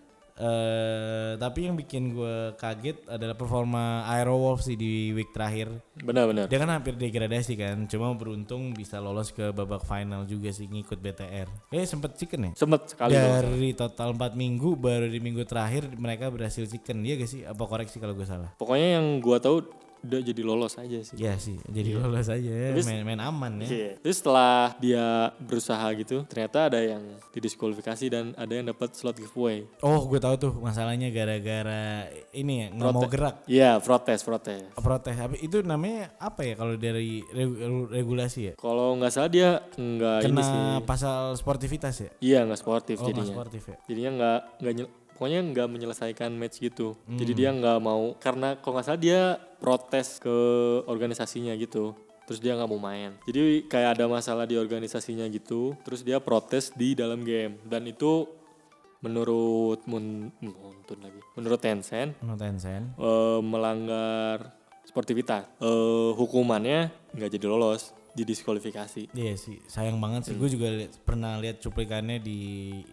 Eh 0.41 1.37
tapi 1.37 1.69
yang 1.69 1.77
bikin 1.77 2.17
gue 2.17 2.57
kaget 2.57 3.05
adalah 3.05 3.37
performa 3.37 4.09
Aerowolf 4.09 4.65
sih 4.65 4.73
di 4.73 5.13
week 5.13 5.29
terakhir. 5.29 5.69
Benar-benar. 6.01 6.49
Dia 6.49 6.57
kan 6.57 6.73
hampir 6.73 6.97
degradasi 6.97 7.53
kan, 7.53 7.85
cuma 7.85 8.09
beruntung 8.17 8.73
bisa 8.73 8.97
lolos 8.97 9.29
ke 9.29 9.53
babak 9.53 9.85
final 9.85 10.25
juga 10.25 10.49
sih 10.49 10.65
ngikut 10.65 10.97
BTR. 10.97 11.47
Eh 11.69 11.85
sempet 11.85 12.17
chicken 12.17 12.49
ya? 12.49 12.51
Sempet 12.57 12.97
sekali 12.97 13.13
loh. 13.13 13.37
Dari 13.37 13.71
total 13.77 14.17
4 14.17 14.33
minggu 14.33 14.73
baru 14.73 15.05
di 15.05 15.21
minggu 15.21 15.45
terakhir 15.45 15.93
mereka 15.93 16.33
berhasil 16.33 16.65
chicken. 16.65 17.05
Iya 17.05 17.21
gak 17.21 17.29
sih? 17.29 17.41
Apa 17.45 17.63
koreksi 17.69 18.01
kalau 18.01 18.17
gue 18.17 18.25
salah? 18.25 18.49
Pokoknya 18.57 18.97
yang 18.97 19.21
gua 19.21 19.37
tahu 19.37 19.61
udah 20.01 20.19
jadi 20.19 20.41
lolos 20.41 20.73
aja 20.75 20.99
sih. 21.01 21.15
Iya 21.15 21.37
sih, 21.37 21.57
jadi 21.63 21.97
lolos 21.97 22.25
aja. 22.25 22.51
Terus- 22.73 22.85
Main, 22.85 23.05
main 23.05 23.21
aman 23.21 23.61
ya. 23.61 23.67
Iya. 23.69 23.91
Terus 24.01 24.17
setelah 24.17 24.73
dia 24.77 25.05
berusaha 25.37 25.85
gitu, 25.93 26.25
ternyata 26.25 26.67
ada 26.67 26.79
yang 26.79 27.03
didiskualifikasi 27.31 28.05
dan 28.07 28.25
ada 28.33 28.49
yang 28.51 28.65
dapat 28.65 28.91
slot 28.91 29.15
giveaway. 29.15 29.63
Oh, 29.79 30.05
gue 30.05 30.17
tahu 30.17 30.35
tuh 30.37 30.53
masalahnya 30.57 31.09
gara-gara 31.09 32.05
ini 32.31 32.65
ya 32.65 32.67
nggak 32.71 32.91
mau 32.91 33.05
gerak. 33.05 33.35
Iya, 33.45 33.77
protes, 33.77 34.21
protes. 34.21 34.61
Protes. 34.73 35.15
Tapi 35.15 35.37
itu 35.39 35.61
namanya 35.61 36.13
apa 36.17 36.41
ya 36.41 36.53
kalau 36.53 36.75
dari 36.75 37.21
regu- 37.27 37.87
regulasi 37.87 38.39
ya? 38.41 38.53
Kalau 38.57 38.97
nggak 38.97 39.11
salah 39.11 39.29
dia 39.29 39.49
nggak 39.71 40.17
ini 40.23 40.41
sih. 40.41 40.51
Kena 40.51 40.81
pasal 40.81 41.35
sportivitas 41.35 41.95
ya? 41.99 42.09
Iya, 42.19 42.39
nggak 42.45 42.59
sportif 42.59 42.97
Oh, 42.99 43.07
jadinya. 43.07 43.31
sportif 43.31 43.61
ya? 43.63 43.77
Jadinya 43.85 44.11
nggak 44.11 44.39
nggak 44.61 44.73
pokoknya 45.21 45.53
nggak 45.53 45.69
menyelesaikan 45.69 46.33
match 46.33 46.57
gitu. 46.57 46.97
Hmm. 47.05 47.21
Jadi 47.21 47.45
dia 47.45 47.53
nggak 47.53 47.77
mau 47.77 48.17
karena 48.17 48.57
kalau 48.57 48.81
nggak 48.81 48.89
salah 48.89 48.97
dia 48.97 49.37
protes 49.61 50.17
ke 50.17 50.33
organisasinya 50.89 51.53
gitu. 51.61 51.93
Terus 52.25 52.41
dia 52.41 52.57
nggak 52.57 52.65
mau 52.65 52.81
main. 52.81 53.13
Jadi 53.29 53.69
kayak 53.69 54.01
ada 54.01 54.09
masalah 54.09 54.49
di 54.49 54.57
organisasinya 54.57 55.29
gitu. 55.29 55.77
Terus 55.85 56.01
dia 56.01 56.17
protes 56.17 56.73
di 56.73 56.97
dalam 56.97 57.21
game 57.21 57.61
dan 57.69 57.85
itu 57.85 58.25
menurut 59.05 59.85
Mun, 59.85 60.33
Muntun 60.41 60.97
lagi. 61.05 61.21
Menurut 61.37 61.61
Tencent 61.61 62.17
No 62.25 62.33
Tencent. 62.33 62.97
eh, 62.97 63.39
melanggar 63.45 64.57
sportivitas. 64.89 65.45
Eh, 65.61 66.11
hukumannya 66.17 66.89
nggak 67.13 67.29
jadi 67.37 67.45
lolos, 67.45 67.93
didiskualifikasi. 68.13 69.11
Iya 69.11 69.33
sih, 69.35 69.59
sayang 69.65 69.97
banget 69.97 70.27
sih. 70.27 70.35
Gue 70.35 70.47
juga 70.47 70.67
liat- 70.69 70.99
pernah 71.01 71.35
lihat 71.35 71.59
cuplikannya 71.59 72.17
di 72.17 72.39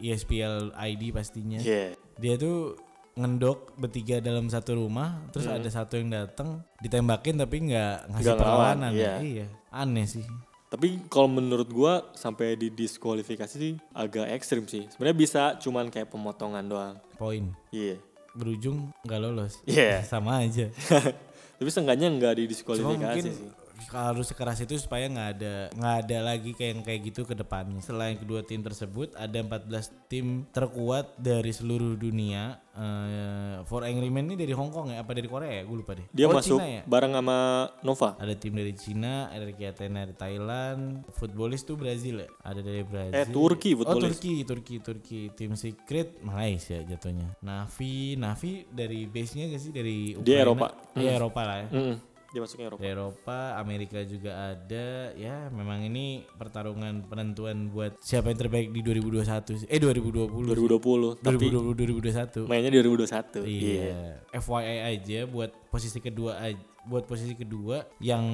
ESPL 0.01 0.71
ID 0.73 1.11
pastinya. 1.11 1.59
Iya. 1.59 1.95
Dia 2.15 2.35
tuh 2.35 2.75
ngendok 3.15 3.75
bertiga 3.75 4.19
dalam 4.19 4.47
satu 4.47 4.77
rumah, 4.77 5.27
terus 5.29 5.47
ada 5.47 5.67
satu 5.67 5.95
yang 5.95 6.09
datang 6.09 6.63
ditembakin 6.79 7.35
tapi 7.37 7.57
nggak 7.65 7.95
ngasih 8.09 8.25
Hmm. 8.25 8.39
Ngelawan, 8.39 8.39
perlawanan. 8.79 8.91
iya. 8.93 9.15
Iya, 9.19 9.47
aneh 9.69 10.07
sih. 10.07 10.23
Tapi 10.69 11.01
kalau 11.09 11.27
menurut 11.27 11.67
gua 11.67 12.13
sampai 12.13 12.55
didiskualifikasi 12.55 13.51
sih 13.51 13.75
agak 13.91 14.29
ekstrim 14.31 14.65
sih. 14.65 14.85
Sebenarnya 14.87 15.17
bisa 15.17 15.43
cuman 15.57 15.89
kayak 15.89 16.09
pemotongan 16.09 16.63
doang. 16.63 16.95
Poin 17.17 17.57
Iya. 17.71 17.97
berujung 18.33 18.93
nggak 19.03 19.19
lolos. 19.19 19.59
Iya. 19.65 20.05
Sama 20.07 20.45
aja. 20.45 20.69
Tapi 21.59 21.69
seenggaknya 21.69 22.07
nggak 22.07 22.33
Cuma 22.33 22.41
didiskualifikasi 22.45 23.01
mungkin 23.03 23.25
sih. 23.25 23.49
Harus 23.88 24.27
sekeras 24.27 24.59
itu 24.59 24.75
supaya 24.77 25.07
nggak 25.07 25.29
ada 25.35 25.55
nggak 25.71 25.97
ada 26.03 26.19
lagi 26.25 26.51
kayak 26.51 26.71
yang 26.71 26.83
kayak 26.83 27.01
gitu 27.05 27.23
ke 27.23 27.33
depannya. 27.33 27.79
Selain 27.79 28.14
kedua 28.14 28.43
tim 28.43 28.59
tersebut, 28.59 29.14
ada 29.14 29.38
14 29.38 29.71
tim 30.07 30.45
terkuat 30.49 31.14
dari 31.14 31.51
seluruh 31.51 31.95
dunia. 31.95 32.59
Eh, 32.71 33.59
For 33.64 33.83
Angry 33.83 34.07
Man 34.07 34.27
ini 34.27 34.37
dari 34.37 34.51
Hong 34.51 34.71
Kong 34.71 34.88
ya? 34.88 35.03
Apa 35.03 35.11
dari 35.11 35.27
Korea 35.27 35.51
ya? 35.53 35.62
Gue 35.62 35.79
lupa 35.79 35.93
deh. 35.93 36.07
Dia 36.09 36.27
Oh, 36.27 36.33
masuk 36.33 36.59
Cina 36.59 36.67
ya? 36.69 36.83
bareng 36.85 37.11
sama 37.12 37.38
Nova. 37.81 38.14
Ada 38.14 38.35
tim 38.35 38.55
dari 38.55 38.71
Cina, 38.73 39.27
ada 39.27 39.43
dari 39.43 39.64
Athena 39.64 39.99
dari 40.01 40.14
Thailand, 40.14 40.83
footballis 41.11 41.62
tuh 41.62 41.75
Brazil 41.75 42.23
ya? 42.23 42.29
Ada 42.41 42.61
dari 42.61 42.83
Brazil. 42.83 43.14
Eh, 43.14 43.27
Turki 43.27 43.75
Oh. 43.75 43.99
Turki, 43.99 44.43
Turki, 44.43 44.75
Turki. 44.79 45.21
Tim 45.31 45.55
Secret 45.55 46.19
Malaysia 46.21 46.79
jatuhnya. 46.81 47.35
Navi, 47.41 48.14
Navi 48.14 48.67
dari 48.69 49.07
base-nya 49.07 49.49
gak 49.49 49.61
sih 49.61 49.71
dari 49.71 50.14
Ukraina? 50.14 50.38
Eropa. 50.41 50.67
Iya 50.95 51.11
Eropa 51.14 51.41
lah 51.43 51.57
ya. 51.59 51.69
Mm-mm. 51.73 51.97
Dia 52.29 52.45
masuknya 52.45 52.69
Eropa. 52.69 52.81
Dari 52.85 52.93
Eropa, 52.93 53.38
Amerika 53.57 53.99
juga 54.05 54.53
ada. 54.53 55.17
Ya, 55.17 55.49
memang 55.49 55.81
ini 55.81 56.29
pertarungan 56.37 57.09
penentuan 57.09 57.73
buat 57.73 57.97
siapa 58.05 58.29
yang 58.29 58.37
terbaik 58.37 58.69
di 58.69 58.85
2021 58.85 59.64
sih. 59.64 59.69
Eh 59.73 59.81
2020. 59.81 60.29
2020. 60.53 61.25
Tapi 61.25 61.47
2020 61.49 62.45
2021. 62.45 62.45
mainnya 62.45 62.69
di 62.69 62.79
2021. 62.85 63.49
Iya. 63.49 63.97
FYI 64.37 64.77
aja 64.93 65.21
buat 65.25 65.51
posisi 65.73 65.99
kedua 66.05 66.37
aja 66.37 66.61
buat 66.88 67.05
posisi 67.05 67.37
kedua 67.37 67.85
yang 68.01 68.25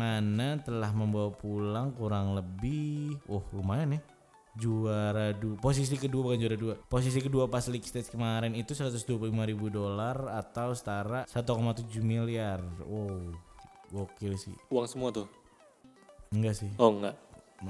mana 0.00 0.56
telah 0.64 0.88
membawa 0.88 1.28
pulang 1.36 1.92
kurang 1.92 2.32
lebih 2.32 3.12
oh 3.28 3.44
lumayan 3.52 4.00
ya 4.00 4.02
juara 4.58 5.30
dua 5.30 5.54
posisi 5.56 5.94
kedua 5.94 6.20
bukan 6.24 6.36
juara 6.36 6.58
dua 6.58 6.74
posisi 6.84 7.18
kedua 7.18 7.46
pas 7.46 7.62
league 7.64 7.86
stage 7.86 8.10
kemarin 8.10 8.52
itu 8.52 8.74
125 8.74 9.06
ribu 9.22 9.70
dolar 9.70 10.18
atau 10.34 10.74
setara 10.74 11.22
1,7 11.24 11.86
miliar 12.00 12.58
wow 12.82 13.30
gokil 13.88 14.34
sih 14.34 14.52
Uang 14.68 14.84
semua 14.84 15.08
tuh. 15.08 15.30
enggak 16.28 16.58
sih 16.58 16.68
Oh 16.76 16.90
enggak. 16.90 17.14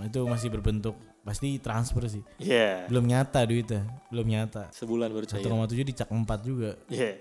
itu 0.03 0.21
masih 0.25 0.49
berbentuk 0.49 0.97
pasti 1.23 1.61
transfer 1.61 2.09
sih 2.09 2.25
Iya. 2.41 2.89
belum 2.89 3.05
nyata 3.05 3.45
duitnya 3.45 3.85
belum 4.09 4.25
nyata 4.27 4.73
Sebulan 4.73 5.13
baru 5.13 5.29
cair. 5.29 5.45
1,7 5.45 5.85
dicak 5.85 6.09
4 6.09 6.25
juga 6.41 6.73
Iya. 6.89 7.21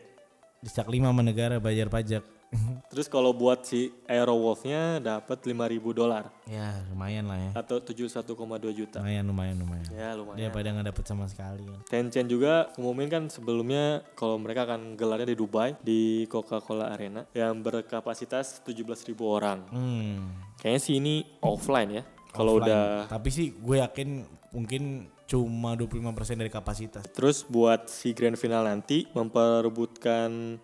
dicak 0.64 0.88
5 0.88 1.12
sama 1.12 1.22
negara 1.22 1.60
bayar 1.60 1.92
pajak 1.92 2.24
Terus 2.92 3.08
kalau 3.08 3.36
buat 3.36 3.62
si 3.62 3.92
Aerowolf-nya 4.08 5.04
dapat 5.04 5.44
5000 5.44 5.84
dolar 5.92 6.32
ya 6.48 6.80
lumayan 6.88 7.28
lah 7.28 7.38
ya 7.38 7.52
atau 7.54 7.84
71,2 7.84 8.24
juta. 8.72 9.04
lumayan 9.04 9.26
lumayan 9.28 9.56
lumayan 9.60 9.88
Ya 9.92 10.16
lumayan. 10.16 10.40
daripada 10.40 10.68
nggak 10.72 10.88
dapet 10.96 11.04
sama 11.06 11.26
sekali. 11.28 11.68
Tencent 11.86 12.26
juga 12.26 12.72
umumin 12.80 13.08
kan 13.08 13.24
sebelumnya 13.28 14.02
kalau 14.16 14.40
mereka 14.40 14.64
akan 14.64 14.96
gelarnya 14.96 15.32
di 15.32 15.38
Dubai 15.38 15.76
di 15.84 16.02
Coca-Cola 16.26 16.90
Arena 16.90 17.28
yang 17.36 17.60
berkapasitas 17.60 18.64
17.000 18.64 19.12
orang. 19.22 19.68
hmm 19.68 20.18
Kayaknya 20.58 20.82
sih 20.82 20.96
ini 20.98 21.16
offline 21.44 21.90
ya. 21.92 22.04
Kalau 22.32 22.58
udah 22.58 23.06
tapi 23.06 23.30
sih 23.30 23.54
gue 23.54 23.78
yakin 23.78 24.24
mungkin 24.54 25.12
cuma 25.28 25.76
25% 25.76 26.40
dari 26.40 26.48
kapasitas 26.48 27.04
terus 27.12 27.44
buat 27.44 27.92
si 27.92 28.16
grand 28.16 28.40
final 28.40 28.64
nanti 28.64 29.04
memperebutkan 29.12 30.56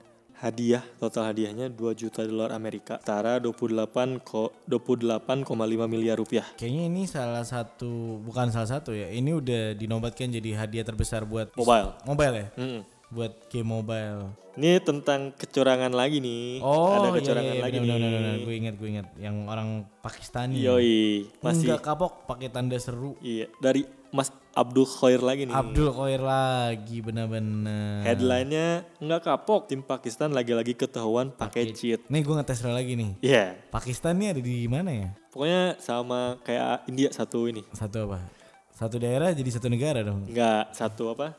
hadiah 0.43 0.83
total 0.99 1.31
hadiahnya 1.31 1.71
2 1.71 1.79
juta 1.95 2.19
dolar 2.21 2.51
Amerika 2.51 2.99
setara 2.99 3.39
28 3.39 4.19
ko 4.21 4.51
28,5 4.67 5.47
miliar 5.87 6.19
rupiah. 6.19 6.43
kayaknya 6.53 6.83
ini 6.85 7.03
salah 7.07 7.41
satu 7.41 8.19
bukan 8.19 8.51
salah 8.51 8.67
satu 8.69 8.91
ya 8.91 9.07
ini 9.07 9.31
udah 9.31 9.71
dinobatkan 9.73 10.27
jadi 10.29 10.59
hadiah 10.59 10.83
terbesar 10.83 11.23
buat 11.23 11.55
Mobile. 11.55 11.95
mobile 12.03 12.35
ya 12.35 12.47
Mm-mm. 12.59 12.81
buat 13.09 13.31
game 13.47 13.69
mobile 13.71 14.35
Ini 14.53 14.85
tentang 14.85 15.33
kecurangan 15.33 15.89
lagi 15.89 16.21
nih. 16.21 16.61
oh 16.61 16.93
Ada 16.93 17.07
iya, 17.07 17.17
kecurangan 17.17 17.55
iya, 17.57 17.63
lagi 17.63 17.77
benar, 17.81 17.97
nih. 17.97 18.37
gue 18.45 18.53
ingat 18.53 18.73
gue 18.77 18.89
ingat 18.91 19.07
yang 19.17 19.35
orang 19.47 19.69
Pakistani 19.97 20.61
Yoi, 20.61 21.25
masih 21.41 21.73
Enggak 21.73 21.81
kapok 21.81 22.29
pakai 22.29 22.53
tanda 22.53 22.77
seru 22.77 23.17
iya 23.17 23.49
dari 23.57 23.81
Mas 24.13 24.29
Abdul 24.53 24.85
Khair 24.85 25.21
lagi 25.25 25.49
nih. 25.49 25.55
Abdul 25.57 25.89
Khair 25.89 26.21
lagi 26.21 27.01
benar-benar 27.01 28.05
Headline-nya 28.05 28.85
nggak 29.01 29.21
kapok 29.25 29.65
tim 29.65 29.81
Pakistan 29.81 30.29
lagi-lagi 30.29 30.77
ketahuan 30.77 31.33
pakai 31.33 31.73
cheat. 31.73 32.05
Nih 32.05 32.21
gue 32.21 32.35
ngetes 32.37 32.61
lagi 32.61 32.93
nih. 32.93 33.11
Iya, 33.25 33.45
Pakistan 33.73 34.13
nih 34.21 34.37
ada 34.37 34.41
di 34.41 34.69
mana 34.69 34.91
ya? 34.93 35.09
pokoknya 35.33 35.81
sama 35.81 36.37
kayak 36.45 36.85
India 36.85 37.09
satu 37.09 37.49
ini. 37.49 37.65
Satu 37.73 38.05
apa? 38.05 38.21
Satu 38.69 39.01
daerah 39.01 39.33
jadi 39.33 39.49
satu 39.49 39.65
negara 39.65 40.05
dong. 40.05 40.29
Nggak 40.29 40.77
satu 40.77 41.17
apa? 41.17 41.33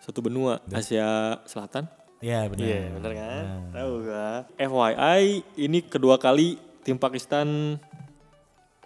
Satu 0.00 0.24
benua 0.24 0.64
Asia 0.72 1.36
Selatan. 1.44 1.84
Ya 2.24 2.48
benar. 2.48 2.64
Iya, 2.64 2.82
bener 2.96 3.12
kan? 3.18 3.44
Tahu 3.74 3.92
gak? 4.06 4.40
FYI, 4.54 5.22
ini 5.58 5.78
kedua 5.82 6.16
kali 6.16 6.54
tim 6.86 6.94
Pakistan 6.94 7.76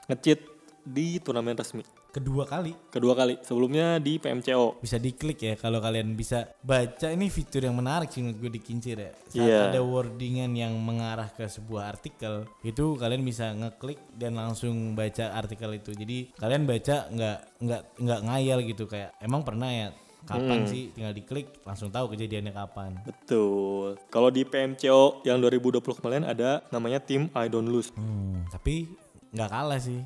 nge-cheat 0.08 0.40
di 0.82 1.20
turnamen 1.20 1.52
resmi. 1.52 1.84
Kedua 2.16 2.48
kali 2.48 2.72
Kedua 2.88 3.12
kali. 3.12 3.36
Sebelumnya 3.44 4.00
di 4.00 4.16
PMCO. 4.16 4.80
bisa 4.80 4.96
diklik 4.96 5.36
ya 5.36 5.54
kalau 5.60 5.84
kalian 5.84 6.16
bisa 6.16 6.48
baca 6.64 7.12
ini 7.12 7.28
fitur 7.28 7.68
yang 7.68 7.76
menarik 7.76 8.08
sih 8.08 8.24
menurut 8.24 8.40
gue 8.40 8.52
di 8.56 8.62
kincir 8.64 8.96
ya. 8.96 9.12
Saat 9.28 9.44
Iya. 9.44 9.60
ada 9.68 9.80
wordingan 9.84 10.56
yang 10.56 10.72
mengarah 10.80 11.28
ke 11.28 11.44
sebuah 11.44 11.92
artikel 11.92 12.48
itu 12.64 12.96
kalian 12.96 13.20
bisa 13.20 13.52
ngeklik 13.52 14.00
dan 14.16 14.40
langsung 14.40 14.96
baca 14.96 15.36
artikel 15.36 15.76
itu. 15.76 15.92
Jadi 15.92 16.32
kalian 16.40 16.64
baca 16.64 17.12
nggak 17.12 17.38
nggak 17.60 17.82
nggak 18.00 18.20
ngayal 18.24 18.58
gitu 18.64 18.88
kayak 18.88 19.12
emang 19.20 19.44
pernah 19.44 19.68
ya 19.68 19.88
kapan 20.26 20.66
sih 20.66 20.90
tinggal 20.90 21.14
diklik 21.14 21.62
langsung 21.62 21.92
tahu 21.92 22.16
kejadiannya 22.16 22.50
kapan. 22.50 22.98
Betul. 23.04 23.94
Kalau 24.08 24.32
di 24.32 24.42
PMCO 24.42 25.22
yang 25.22 25.38
2020 25.38 25.84
kemarin 26.00 26.24
ada 26.24 26.64
namanya 26.72 26.98
tim 26.98 27.28
I 27.36 27.46
Don't 27.46 27.68
Lose. 27.68 27.92
Hmm, 27.94 28.42
tapi 28.50 28.90
nggak 29.30 29.50
kalah 29.52 29.78
sih. 29.78 30.00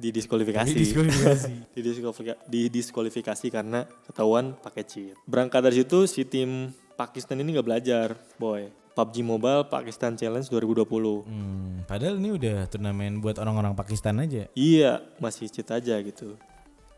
Didiskualifikasi. 0.00 0.72
Didiskualifikasi. 0.72 1.52
Didiskualifika- 1.76 2.40
didiskualifikasi 2.48 3.46
karena 3.52 3.84
ketahuan 4.08 4.56
pakai 4.56 4.82
cheat. 4.82 5.16
Berangkat 5.22 5.60
dari 5.60 5.84
situ 5.84 6.08
si 6.08 6.24
tim 6.24 6.72
Pakistan 6.96 7.38
ini 7.38 7.52
nggak 7.52 7.66
belajar, 7.66 8.16
boy. 8.36 8.68
PUBG 8.90 9.22
Mobile 9.22 9.64
Pakistan 9.64 10.12
Challenge 10.12 10.44
2020. 10.44 11.24
Hmm, 11.24 11.86
padahal 11.86 12.18
ini 12.18 12.34
udah 12.34 12.66
turnamen 12.66 13.22
buat 13.22 13.38
orang-orang 13.38 13.72
Pakistan 13.72 14.18
aja. 14.18 14.50
Iya, 14.52 15.00
masih 15.16 15.46
cheat 15.46 15.70
aja 15.70 15.94
gitu. 16.02 16.34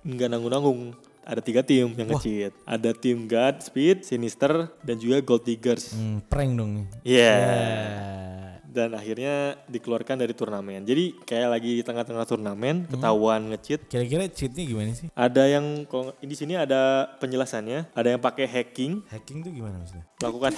Nggak 0.02 0.28
nanggung-nanggung. 0.30 0.96
Ada 1.22 1.38
tiga 1.38 1.62
tim 1.62 1.94
yang 1.94 2.10
nge-cheat. 2.10 2.50
Ada 2.66 2.90
tim 2.90 3.30
God, 3.30 3.62
Speed, 3.62 4.02
Sinister, 4.02 4.66
dan 4.82 4.98
juga 4.98 5.22
Gold 5.22 5.46
Diggers. 5.46 5.94
Hmm, 5.94 6.18
prank 6.26 6.58
dong 6.58 6.70
nih. 6.74 6.86
Iya. 7.06 7.30
Ya. 7.30 8.31
Dan 8.72 8.96
akhirnya 8.96 9.60
dikeluarkan 9.68 10.16
dari 10.16 10.32
turnamen. 10.32 10.82
Jadi 10.82 11.20
kayak 11.28 11.48
lagi 11.52 11.70
di 11.78 11.82
tengah-tengah 11.84 12.24
turnamen, 12.24 12.88
ketahuan 12.88 13.52
nge-cheat. 13.52 13.84
Kira-kira 13.92 14.24
cheatnya 14.32 14.64
gimana 14.64 14.90
sih? 14.96 15.12
Ada 15.12 15.44
yang 15.46 15.84
kalau 15.84 16.16
di 16.16 16.32
sini 16.32 16.56
ada 16.56 17.12
penjelasannya, 17.20 17.92
ada 17.92 18.08
yang 18.16 18.22
pakai 18.24 18.48
hacking, 18.48 19.04
Hacking 19.12 19.44
tuh 19.44 19.52
gimana 19.52 19.76
maksudnya? 19.76 20.08
melakukan 20.18 20.52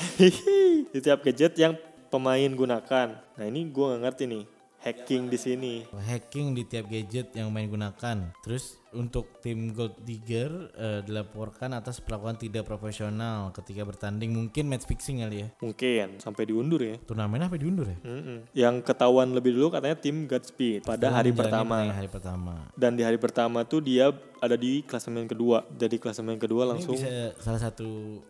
di 0.94 0.98
tiap 1.02 1.26
gadget 1.26 1.58
yang 1.58 1.74
pemain 2.06 2.50
gunakan. 2.54 3.08
Nah 3.18 3.44
ini 3.44 3.66
gue 3.66 3.84
nggak 3.84 4.02
ngerti 4.06 4.24
nih, 4.30 4.42
hacking 4.84 5.32
di 5.32 5.38
sini. 5.40 5.72
Hacking 5.88 6.52
di 6.52 6.62
tiap 6.68 6.92
gadget 6.92 7.32
yang 7.32 7.48
main 7.48 7.66
gunakan. 7.72 8.36
Terus 8.44 8.76
untuk 8.92 9.40
tim 9.40 9.72
Gold 9.72 9.96
Digger 10.04 10.70
eh, 10.76 11.00
dilaporkan 11.02 11.72
atas 11.72 12.04
perlakuan 12.04 12.36
tidak 12.36 12.68
profesional 12.68 13.48
ketika 13.56 13.82
bertanding. 13.82 14.36
Mungkin 14.36 14.68
match 14.68 14.84
fixing 14.84 15.24
kali 15.24 15.42
ya. 15.42 15.48
Mungkin 15.64 16.20
sampai 16.20 16.44
diundur 16.44 16.84
ya. 16.84 17.00
Turnamen 17.00 17.40
apa 17.40 17.56
diundur 17.56 17.88
ya? 17.88 17.98
Mm-mm. 18.04 18.38
Yang 18.52 18.84
ketahuan 18.84 19.32
lebih 19.32 19.56
dulu 19.56 19.72
katanya 19.72 19.96
tim 19.96 20.28
Godspeed 20.28 20.84
pada 20.84 21.08
hari 21.08 21.32
pertama. 21.32 21.88
Hari 21.88 22.08
pertama. 22.12 22.68
Dan 22.76 22.94
di 22.94 23.02
hari 23.02 23.16
pertama 23.16 23.64
tuh 23.64 23.80
dia 23.80 24.12
ada 24.38 24.54
di 24.54 24.84
klasemen 24.84 25.24
kedua. 25.24 25.64
Jadi 25.72 25.96
klasemen 25.96 26.36
kedua 26.36 26.68
Ini 26.68 26.70
langsung 26.76 26.94
bisa 27.00 27.32
salah 27.40 27.58
satu 27.58 28.20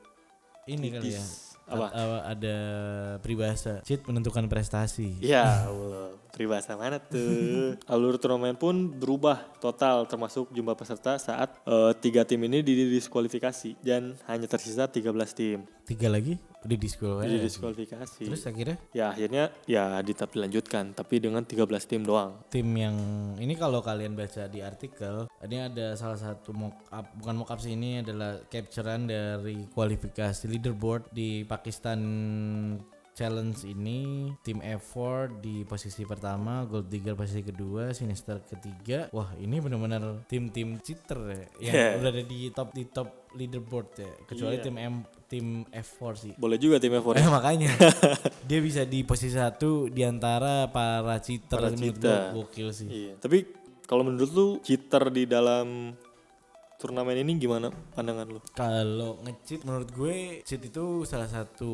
ini 0.71 0.95
kali 0.95 1.19
ya. 1.19 1.25
Apa? 1.64 1.87
Ada 2.31 2.57
peribahasa 3.25 3.81
cheat 3.83 4.07
menentukan 4.07 4.47
prestasi. 4.47 5.19
Ya 5.19 5.67
Allah. 5.67 6.24
Peribahasa 6.35 6.75
mana 6.75 6.99
tuh? 6.99 7.79
Alur 7.92 8.18
turnamen 8.18 8.59
pun 8.59 8.75
berubah 8.90 9.47
total 9.62 10.03
termasuk 10.11 10.51
jumlah 10.51 10.75
peserta 10.75 11.14
saat 11.14 11.55
eh, 11.62 11.92
tiga 12.03 12.27
tim 12.27 12.42
ini 12.42 12.59
didiskualifikasi 12.61 13.79
dan 13.79 14.18
hanya 14.27 14.51
tersisa 14.51 14.90
13 14.90 15.14
tim 15.31 15.62
Tiga 15.85 16.09
lagi 16.09 16.40
udah 16.64 16.79
di 16.81 16.88
sekolah. 16.88 17.29
didiskualifikasi. 17.29 18.25
Terus 18.25 18.49
akhirnya 18.49 18.81
Ya 18.97 19.12
akhirnya 19.12 19.53
ya 19.68 20.01
tetap 20.01 20.33
dilanjutkan 20.33 20.97
tapi 20.97 21.20
dengan 21.20 21.44
13 21.44 21.61
tim 21.85 22.01
doang. 22.03 22.40
tim 22.49 22.64
yang 22.73 22.97
ini 23.37 23.53
kalau 23.53 23.85
kalian 23.85 24.16
baca 24.16 24.49
di 24.49 24.64
artikel 24.64 25.29
ini 25.44 25.61
ada 25.61 25.92
salah 25.92 26.16
satu 26.16 26.57
mock 26.57 26.88
up 26.88 27.05
bukan 27.20 27.37
mock 27.37 27.53
up 27.53 27.61
sih 27.61 27.77
ini 27.77 28.01
adalah 28.01 28.40
capturean 28.49 29.05
dari 29.05 29.68
kualifikasi 29.70 30.49
leaderboard 30.49 31.12
di 31.12 31.44
Pakistan 31.44 32.01
Challenge 33.14 33.55
ini 33.64 34.27
tim 34.42 34.59
F4 34.59 35.38
di 35.38 35.62
posisi 35.62 36.03
pertama, 36.03 36.66
Gold 36.66 36.90
Digger 36.90 37.14
posisi 37.14 37.40
kedua, 37.40 37.94
Sinister 37.94 38.42
ketiga. 38.42 39.07
Wah, 39.11 39.31
ini 39.38 39.57
benar-benar 39.57 40.27
tim-tim 40.27 40.83
cheater 40.83 41.20
ya 41.24 41.44
yang 41.62 41.74
Yeah. 41.74 41.90
udah 41.96 42.11
ada 42.11 42.22
di 42.22 42.50
top 42.50 42.68
di 42.70 42.83
top 42.85 43.09
leaderboard 43.33 43.88
ya. 43.94 44.12
Kecuali 44.27 44.59
Iya. 44.59 44.64
tim 44.66 44.77
M 44.77 44.94
tim 45.24 45.46
F4 45.70 46.03
sih. 46.16 46.33
Boleh 46.35 46.59
juga 46.59 46.77
tim 46.77 46.90
F4. 46.92 47.14
Eh 47.16 47.29
makanya 47.29 47.70
dia 48.50 48.59
bisa 48.59 48.83
di 48.83 49.07
posisi 49.07 49.33
satu 49.33 49.87
di 49.87 50.03
antara 50.03 50.66
para 50.68 51.14
cheater 51.18 51.55
Para 51.57 51.70
cheater. 51.70 52.35
gokil 52.35 52.74
sih. 52.74 52.88
Iya. 52.90 53.14
Tapi 53.16 53.46
kalau 53.87 54.03
menurut 54.03 54.31
lu 54.31 54.46
cheater 54.59 55.07
di 55.09 55.22
dalam 55.24 55.94
turnamen 56.85 57.16
ini 57.16 57.40
gimana 57.40 57.73
pandangan 57.97 58.29
lu? 58.29 58.40
Kalau 58.53 59.16
nge-cheat 59.25 59.64
menurut 59.64 59.88
gue 59.88 60.44
cheat 60.44 60.61
itu 60.61 61.09
salah 61.09 61.25
satu 61.25 61.73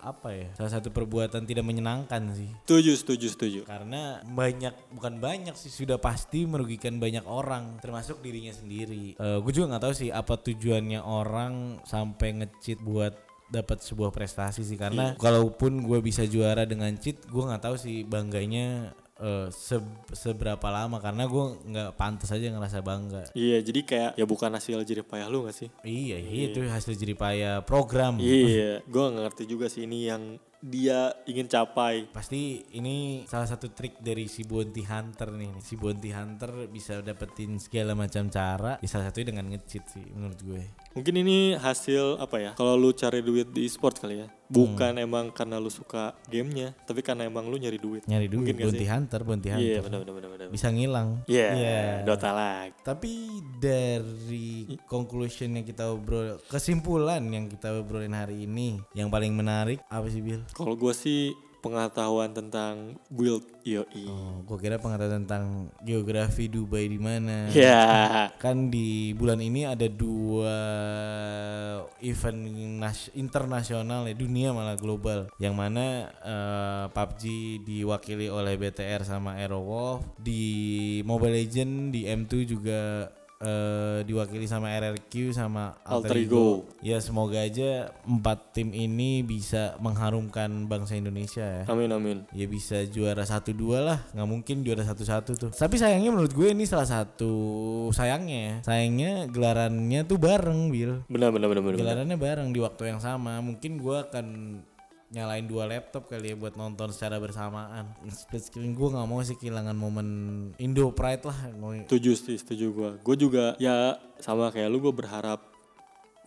apa 0.00 0.32
ya? 0.32 0.48
Salah 0.56 0.80
satu 0.80 0.88
perbuatan 0.88 1.44
tidak 1.44 1.68
menyenangkan 1.68 2.32
sih. 2.32 2.48
Setuju, 2.64 2.96
setuju, 2.96 3.26
setuju. 3.28 3.60
Karena 3.68 4.24
banyak 4.24 4.96
bukan 4.96 5.20
banyak 5.20 5.52
sih 5.52 5.68
sudah 5.68 6.00
pasti 6.00 6.48
merugikan 6.48 6.96
banyak 6.96 7.28
orang 7.28 7.76
termasuk 7.84 8.24
dirinya 8.24 8.56
sendiri. 8.56 9.20
Eh 9.20 9.38
gue 9.44 9.52
juga 9.52 9.76
nggak 9.76 9.84
tahu 9.84 9.94
sih 9.94 10.08
apa 10.08 10.40
tujuannya 10.40 11.04
orang 11.04 11.84
sampai 11.84 12.40
nge-cheat 12.40 12.80
buat 12.80 13.28
dapat 13.48 13.80
sebuah 13.80 14.12
prestasi 14.12 14.60
sih 14.60 14.76
karena 14.76 15.16
kalaupun 15.16 15.80
gue 15.80 15.98
bisa 16.04 16.28
juara 16.28 16.68
dengan 16.68 16.92
cheat 17.00 17.24
gue 17.24 17.44
nggak 17.48 17.64
tahu 17.64 17.76
sih 17.80 18.04
bangganya 18.04 18.92
eh, 19.18 19.46
se- 19.50 19.82
seberapa 20.12 20.62
lama 20.66 20.98
karena 20.98 21.26
gue 21.26 21.44
nggak 21.66 21.90
pantas 21.94 22.30
aja 22.30 22.48
ngerasa 22.48 22.78
bangga. 22.80 23.22
Iya, 23.34 23.58
jadi 23.60 23.80
kayak 23.82 24.10
ya 24.14 24.24
bukan 24.24 24.50
hasil 24.50 24.78
jerih 24.82 25.02
payah 25.02 25.26
lu 25.26 25.46
gak 25.46 25.56
sih? 25.58 25.68
iya 25.82 26.16
itu 26.18 26.62
hasil 26.62 26.94
jeripaya 26.94 27.60
program. 27.60 28.18
Iya, 28.18 28.82
gua 28.86 29.10
nggak 29.10 29.24
ngerti 29.30 29.44
juga 29.44 29.66
sih 29.66 29.84
ini 29.84 30.06
yang 30.06 30.22
dia 30.58 31.14
ingin 31.24 31.46
capai. 31.46 32.10
Pasti 32.10 32.66
ini 32.74 33.22
salah 33.30 33.46
satu 33.46 33.70
trik 33.70 34.02
dari 34.02 34.26
si 34.26 34.42
bounty 34.42 34.82
hunter 34.82 35.30
nih. 35.30 35.62
Si 35.62 35.78
bounty 35.78 36.10
hunter 36.10 36.66
bisa 36.66 36.98
dapetin 36.98 37.62
segala 37.62 37.94
macam 37.94 38.26
cara. 38.26 38.78
Ya 38.82 38.88
salah 38.90 39.10
satunya 39.10 39.30
dengan 39.34 39.54
nge-cheat 39.54 39.84
sih 39.86 40.06
menurut 40.10 40.40
gue. 40.42 40.62
Mungkin 40.98 41.14
ini 41.22 41.54
hasil 41.54 42.18
apa 42.18 42.36
ya? 42.42 42.50
Kalau 42.58 42.74
lu 42.74 42.90
cari 42.90 43.22
duit 43.22 43.54
di 43.54 43.70
e-sport 43.70 44.02
kali 44.02 44.26
ya. 44.26 44.28
Bukan 44.48 44.96
emang 44.96 45.28
karena 45.28 45.60
lu 45.60 45.68
suka 45.68 46.16
gamenya, 46.24 46.72
tapi 46.88 47.04
karena 47.04 47.28
emang 47.28 47.52
lu 47.52 47.60
nyari 47.60 47.76
duit. 47.76 48.08
Nyari 48.08 48.32
duit 48.32 48.56
Mungkin 48.56 48.64
bounty 48.64 48.86
hunter, 48.88 49.20
bounty 49.20 49.48
hunter. 49.52 49.60
Iya, 49.76 49.84
benar 49.84 50.00
benar 50.00 50.14
benar 50.16 50.30
benar. 50.32 50.46
Bisa 50.48 50.72
ngilang. 50.72 51.20
Iya, 51.28 51.48
Iya. 51.52 51.80
Dota 52.08 52.32
lagi. 52.32 52.72
Tapi 52.80 53.12
dari 53.60 54.64
conclusion 54.88 55.52
yang 55.52 55.68
kita 55.68 55.92
obrol, 55.92 56.40
kesimpulan 56.48 57.20
yang 57.28 57.52
kita 57.52 57.76
obrolin 57.76 58.16
hari 58.16 58.48
ini, 58.48 58.80
yang 58.96 59.12
paling 59.12 59.36
menarik 59.36 59.84
apa 59.92 60.08
sih 60.08 60.24
Bill? 60.24 60.40
Kalau 60.52 60.74
gue 60.74 60.94
sih 60.94 61.32
pengetahuan 61.58 62.30
tentang 62.30 62.96
build 63.10 63.42
yoi. 63.66 64.06
Oh, 64.06 64.40
gua 64.46 64.56
kira 64.56 64.78
pengetahuan 64.78 65.26
tentang 65.26 65.44
geografi 65.82 66.46
Dubai 66.46 66.86
di 66.86 66.96
mana. 66.96 67.50
Ya, 67.50 68.30
Kan 68.38 68.70
di 68.70 69.12
bulan 69.12 69.42
ini 69.42 69.66
ada 69.66 69.90
dua 69.90 70.54
event 72.00 72.38
nas- 72.78 73.10
internasional 73.12 74.06
ya 74.06 74.14
dunia 74.14 74.54
malah 74.54 74.78
global 74.78 75.26
yang 75.42 75.58
mana 75.58 76.08
eh, 76.22 76.84
PUBG 76.94 77.22
diwakili 77.66 78.30
oleh 78.30 78.54
BTR 78.54 79.02
sama 79.02 79.36
Aerowolf 79.36 80.06
di 80.14 80.42
Mobile 81.02 81.42
Legend 81.42 81.90
di 81.90 82.06
M2 82.06 82.32
juga 82.46 83.10
eh, 83.38 84.00
diwakili 84.02 84.50
sama 84.50 84.74
RRQ 84.74 85.30
sama 85.30 85.78
Alter 85.86 86.10
Alter 86.10 86.16
Ego. 86.18 86.26
Ego. 86.26 86.48
Ya 86.82 86.98
semoga 86.98 87.38
aja 87.42 87.90
empat 88.02 88.54
tim 88.54 88.74
ini 88.74 89.22
bisa 89.22 89.78
mengharumkan 89.78 90.66
bangsa 90.66 90.98
Indonesia 90.98 91.42
ya 91.42 91.62
amin 91.70 91.90
amin. 91.94 92.18
ya 92.34 92.46
bisa 92.50 92.82
juara 92.86 93.22
satu 93.22 93.54
dua 93.54 93.78
lah 93.82 93.98
nggak 94.14 94.28
mungkin 94.28 94.66
juara 94.66 94.82
satu 94.82 95.04
satu 95.06 95.30
tuh 95.38 95.50
tapi 95.54 95.78
sayangnya 95.78 96.10
menurut 96.10 96.34
gue 96.34 96.48
ini 96.50 96.66
salah 96.66 96.86
satu 96.88 97.32
sayangnya 97.94 98.38
ya. 98.38 98.54
sayangnya 98.66 99.12
gelarannya 99.30 100.00
tuh 100.04 100.18
bareng 100.18 100.70
Bill 100.70 101.02
Benar 101.06 101.30
benar 101.30 101.48
benar 101.50 101.62
benar. 101.62 101.74
benar. 101.74 101.80
gelarannya 101.82 102.16
bareng 102.18 102.48
di 102.50 102.60
waktu 102.60 102.82
yang 102.90 103.00
sama 103.00 103.38
mungkin 103.38 103.78
gue 103.78 103.96
akan 103.96 104.26
nyalain 105.08 105.48
dua 105.48 105.64
laptop 105.64 106.04
kali 106.04 106.32
ya 106.32 106.36
buat 106.36 106.52
nonton 106.52 106.92
secara 106.92 107.16
bersamaan 107.16 107.88
split 108.12 108.44
screen 108.44 108.76
gue 108.76 108.88
nggak 108.92 109.08
mau 109.08 109.24
sih 109.24 109.40
kehilangan 109.40 109.72
momen 109.72 110.08
Indo 110.60 110.92
Pride 110.92 111.24
lah 111.24 111.38
Setuju 111.88 112.12
sih, 112.12 112.36
setuju 112.36 112.66
gue. 112.76 112.90
Gue 113.00 113.16
juga 113.16 113.56
ya 113.56 113.96
sama 114.20 114.52
kayak 114.52 114.68
lu 114.68 114.84
gue 114.84 114.92
berharap 114.92 115.40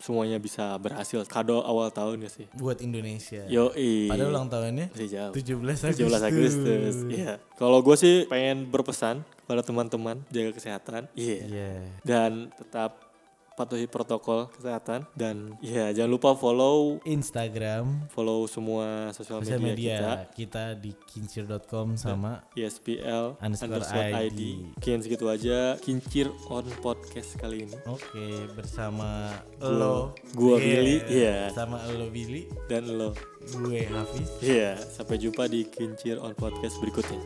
semuanya 0.01 0.41
bisa 0.41 0.73
berhasil. 0.81 1.21
Kado 1.29 1.61
awal 1.61 1.93
tahun 1.93 2.25
ya 2.25 2.29
sih. 2.33 2.49
buat 2.57 2.81
Indonesia 2.81 3.45
Yoi. 3.45 4.09
padahal 4.09 4.33
ulang 4.33 4.49
tahunnya 4.49 4.89
Masih 4.97 5.09
jauh. 5.13 5.33
17 5.37 5.61
Agustus 5.61 6.01
17 6.01 6.29
Agustus. 6.33 6.95
Iya. 7.05 7.33
Kalau 7.53 7.85
gue 7.85 7.93
sih 7.93 8.25
pengen 8.25 8.65
berpesan 8.65 9.21
kepada 9.45 9.61
teman-teman 9.61 10.25
jaga 10.33 10.57
kesehatan. 10.57 11.05
Iya. 11.13 11.37
Iya. 11.45 11.71
Dan 12.01 12.49
tetap 12.57 13.00
patuhi 13.51 13.85
protokol 13.85 14.47
kesehatan 14.49 15.03
dan 15.13 15.53
ya 15.59 15.91
jangan 15.91 16.11
lupa 16.11 16.33
follow 16.33 16.97
Instagram 17.03 18.07
follow 18.09 18.47
semua 18.47 19.11
sosial 19.11 19.43
media, 19.43 19.59
media 19.59 19.97
kita, 20.31 20.63
di 20.73 20.95
kincir.com 21.05 21.93
sama 21.93 22.41
kita 22.49 22.71
ISPL 22.71 23.37
Underscore 23.37 23.85
ID. 23.85 24.15
ID. 24.25 24.41
Mungkin 24.73 24.97
segitu 25.01 25.25
aja 25.27 25.75
kincir 25.77 26.31
on 26.47 26.65
podcast 26.79 27.35
kali 27.35 27.67
ini. 27.67 27.77
Oke, 27.85 28.47
bersama 28.53 29.29
Gua- 29.59 29.69
lo, 29.69 29.95
gua 30.33 30.55
Iya, 30.55 30.65
Billy, 30.65 30.95
iya. 31.11 31.37
Sama 31.51 31.83
lo 31.87 32.07
Billy, 32.07 32.47
Dan 32.65 32.87
lo. 32.95 33.11
gue 33.41 33.83
Hafiz. 33.83 34.29
Iya, 34.39 34.77
sampai 34.77 35.17
jumpa 35.17 35.49
di 35.49 35.65
kincir 35.65 36.17
on 36.17 36.31
podcast 36.33 36.77
berikutnya. 36.77 37.17